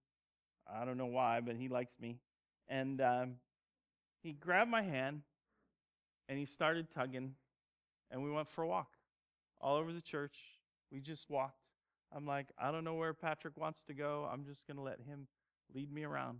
I 0.68 0.84
don't 0.84 0.98
know 0.98 1.06
why, 1.06 1.40
but 1.40 1.56
he 1.56 1.70
likes 1.70 1.94
me. 2.02 2.20
And 2.68 3.00
um, 3.00 3.36
he 4.22 4.34
grabbed 4.34 4.70
my 4.70 4.82
hand 4.82 5.22
and 6.28 6.38
he 6.38 6.46
started 6.46 6.88
tugging, 6.94 7.36
and 8.12 8.24
we 8.24 8.32
went 8.32 8.50
for 8.50 8.64
a 8.64 8.68
walk 8.68 8.90
all 9.62 9.78
over 9.78 9.94
the 9.94 10.02
church. 10.02 10.36
We 10.92 11.00
just 11.00 11.30
walked. 11.30 11.65
I'm 12.16 12.26
like, 12.26 12.48
I 12.58 12.72
don't 12.72 12.86
know 12.86 12.94
where 12.94 13.14
Patrick 13.14 13.58
wants 13.58 13.82
to 13.88 13.94
go. 13.94 14.28
I'm 14.32 14.46
just 14.46 14.66
going 14.66 14.78
to 14.78 14.84
let 14.84 15.02
him 15.02 15.28
lead 15.74 15.92
me 15.92 16.04
around. 16.04 16.40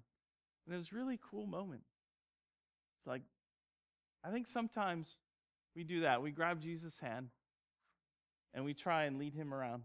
And 0.66 0.74
it 0.74 0.78
was 0.78 0.88
a 0.92 0.96
really 0.96 1.20
cool 1.30 1.46
moment. 1.46 1.84
It's 2.98 3.08
like, 3.08 3.24
I 4.24 4.32
think 4.32 4.48
sometimes 4.48 5.18
we 5.76 5.84
do 5.84 6.02
that. 6.02 6.22
We 6.22 6.32
grab 6.32 6.62
Jesus' 6.62 6.98
hand 7.00 7.28
and 8.54 8.64
we 8.64 8.74
try 8.74 9.04
and 9.04 9.20
lead 9.20 9.34
him 9.34 9.54
around. 9.54 9.84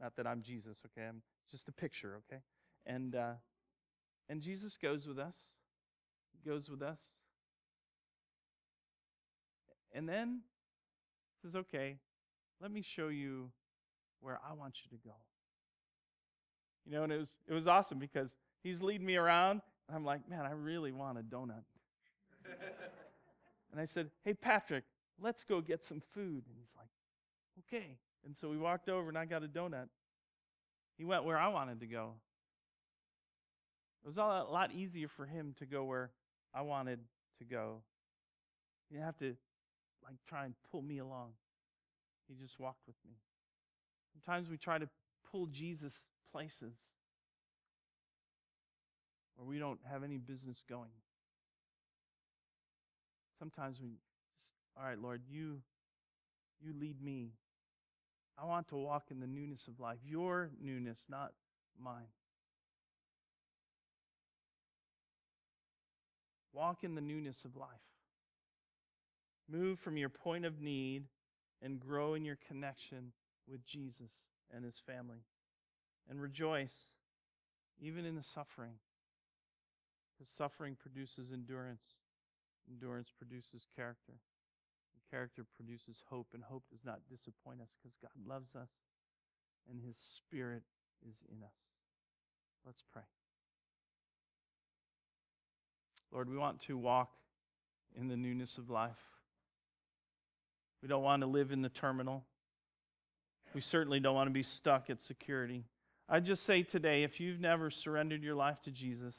Not 0.00 0.14
that 0.16 0.26
I'm 0.26 0.42
Jesus, 0.42 0.78
okay? 0.86 1.08
I'm 1.08 1.22
just 1.50 1.68
a 1.68 1.72
picture, 1.72 2.20
okay? 2.30 2.42
And 2.86 3.16
uh, 3.16 3.32
and 4.28 4.40
Jesus 4.40 4.76
goes 4.80 5.06
with 5.06 5.18
us. 5.18 5.34
He 6.32 6.48
goes 6.48 6.68
with 6.68 6.82
us. 6.82 7.00
And 9.92 10.08
then 10.08 10.42
says, 11.42 11.56
"Okay, 11.56 11.96
let 12.60 12.70
me 12.70 12.82
show 12.82 13.08
you 13.08 13.50
where 14.26 14.40
I 14.44 14.52
want 14.52 14.74
you 14.82 14.98
to 14.98 15.04
go." 15.04 15.14
You 16.84 16.92
know, 16.92 17.04
and 17.04 17.12
it 17.12 17.18
was 17.18 17.36
it 17.46 17.54
was 17.54 17.68
awesome 17.68 17.98
because 17.98 18.34
he's 18.62 18.82
leading 18.82 19.06
me 19.06 19.16
around, 19.16 19.62
and 19.88 19.96
I'm 19.96 20.04
like, 20.04 20.28
"Man, 20.28 20.44
I 20.44 20.50
really 20.50 20.90
want 20.90 21.18
a 21.18 21.22
donut." 21.22 21.64
and 23.70 23.80
I 23.80 23.84
said, 23.84 24.10
"Hey, 24.24 24.34
Patrick, 24.34 24.84
let's 25.20 25.44
go 25.44 25.60
get 25.60 25.84
some 25.84 26.00
food." 26.00 26.44
And 26.48 26.56
he's 26.58 26.74
like, 26.76 26.90
"Okay." 27.60 27.98
And 28.24 28.36
so 28.36 28.50
we 28.50 28.58
walked 28.58 28.88
over 28.88 29.08
and 29.08 29.16
I 29.16 29.24
got 29.24 29.44
a 29.44 29.48
donut. 29.48 29.88
He 30.98 31.04
went 31.04 31.24
where 31.24 31.38
I 31.38 31.46
wanted 31.46 31.78
to 31.80 31.86
go. 31.86 32.14
It 34.02 34.08
was 34.08 34.16
a 34.16 34.20
lot 34.50 34.72
easier 34.72 35.08
for 35.08 35.26
him 35.26 35.54
to 35.58 35.66
go 35.66 35.84
where 35.84 36.10
I 36.52 36.62
wanted 36.62 37.00
to 37.38 37.44
go. 37.44 37.82
He 38.88 38.94
didn't 38.94 39.06
have 39.06 39.18
to 39.18 39.36
like 40.02 40.16
try 40.26 40.44
and 40.44 40.54
pull 40.70 40.82
me 40.82 40.98
along. 40.98 41.32
He 42.28 42.34
just 42.34 42.58
walked 42.58 42.86
with 42.86 42.96
me. 43.04 43.16
Sometimes 44.16 44.48
we 44.48 44.56
try 44.56 44.78
to 44.78 44.88
pull 45.30 45.46
Jesus 45.46 45.92
places 46.32 46.72
where 49.36 49.46
we 49.46 49.58
don't 49.58 49.80
have 49.90 50.02
any 50.02 50.16
business 50.16 50.64
going. 50.66 50.90
Sometimes 53.38 53.78
we 53.80 53.88
just, 54.38 54.54
all 54.76 54.84
right, 54.84 54.98
Lord, 54.98 55.20
you 55.28 55.58
you 56.62 56.72
lead 56.80 57.02
me. 57.02 57.32
I 58.38 58.46
want 58.46 58.68
to 58.68 58.76
walk 58.76 59.04
in 59.10 59.20
the 59.20 59.26
newness 59.26 59.68
of 59.68 59.78
life, 59.78 59.98
your 60.02 60.50
newness, 60.62 60.98
not 61.10 61.32
mine. 61.78 62.08
Walk 66.54 66.78
in 66.82 66.94
the 66.94 67.02
newness 67.02 67.44
of 67.44 67.54
life. 67.54 67.68
Move 69.50 69.78
from 69.78 69.98
your 69.98 70.08
point 70.08 70.46
of 70.46 70.62
need 70.62 71.04
and 71.60 71.78
grow 71.78 72.14
in 72.14 72.24
your 72.24 72.38
connection 72.48 73.12
with 73.50 73.64
Jesus 73.66 74.12
and 74.54 74.64
his 74.64 74.80
family. 74.86 75.24
And 76.08 76.20
rejoice 76.20 76.74
even 77.80 78.04
in 78.04 78.14
the 78.14 78.22
suffering. 78.22 78.78
Because 80.12 80.32
suffering 80.36 80.76
produces 80.80 81.32
endurance. 81.32 81.82
Endurance 82.70 83.10
produces 83.18 83.66
character. 83.74 84.14
And 84.14 85.02
character 85.10 85.44
produces 85.56 86.02
hope, 86.08 86.28
and 86.32 86.42
hope 86.42 86.64
does 86.70 86.84
not 86.84 87.00
disappoint 87.10 87.60
us 87.60 87.68
because 87.82 87.96
God 88.00 88.16
loves 88.26 88.54
us 88.54 88.70
and 89.70 89.80
his 89.80 89.96
spirit 89.96 90.62
is 91.08 91.16
in 91.30 91.42
us. 91.42 91.54
Let's 92.64 92.82
pray. 92.92 93.02
Lord, 96.12 96.30
we 96.30 96.36
want 96.36 96.60
to 96.62 96.76
walk 96.76 97.10
in 97.94 98.08
the 98.08 98.16
newness 98.16 98.58
of 98.58 98.70
life. 98.70 98.96
We 100.82 100.88
don't 100.88 101.02
want 101.02 101.22
to 101.22 101.26
live 101.26 101.52
in 101.52 101.62
the 101.62 101.68
terminal. 101.68 102.24
We 103.54 103.60
certainly 103.60 104.00
don't 104.00 104.14
want 104.14 104.28
to 104.28 104.32
be 104.32 104.42
stuck 104.42 104.90
at 104.90 105.00
security. 105.00 105.64
I 106.08 106.20
just 106.20 106.44
say 106.44 106.62
today, 106.62 107.02
if 107.02 107.20
you've 107.20 107.40
never 107.40 107.70
surrendered 107.70 108.22
your 108.22 108.34
life 108.34 108.60
to 108.62 108.70
Jesus, 108.70 109.14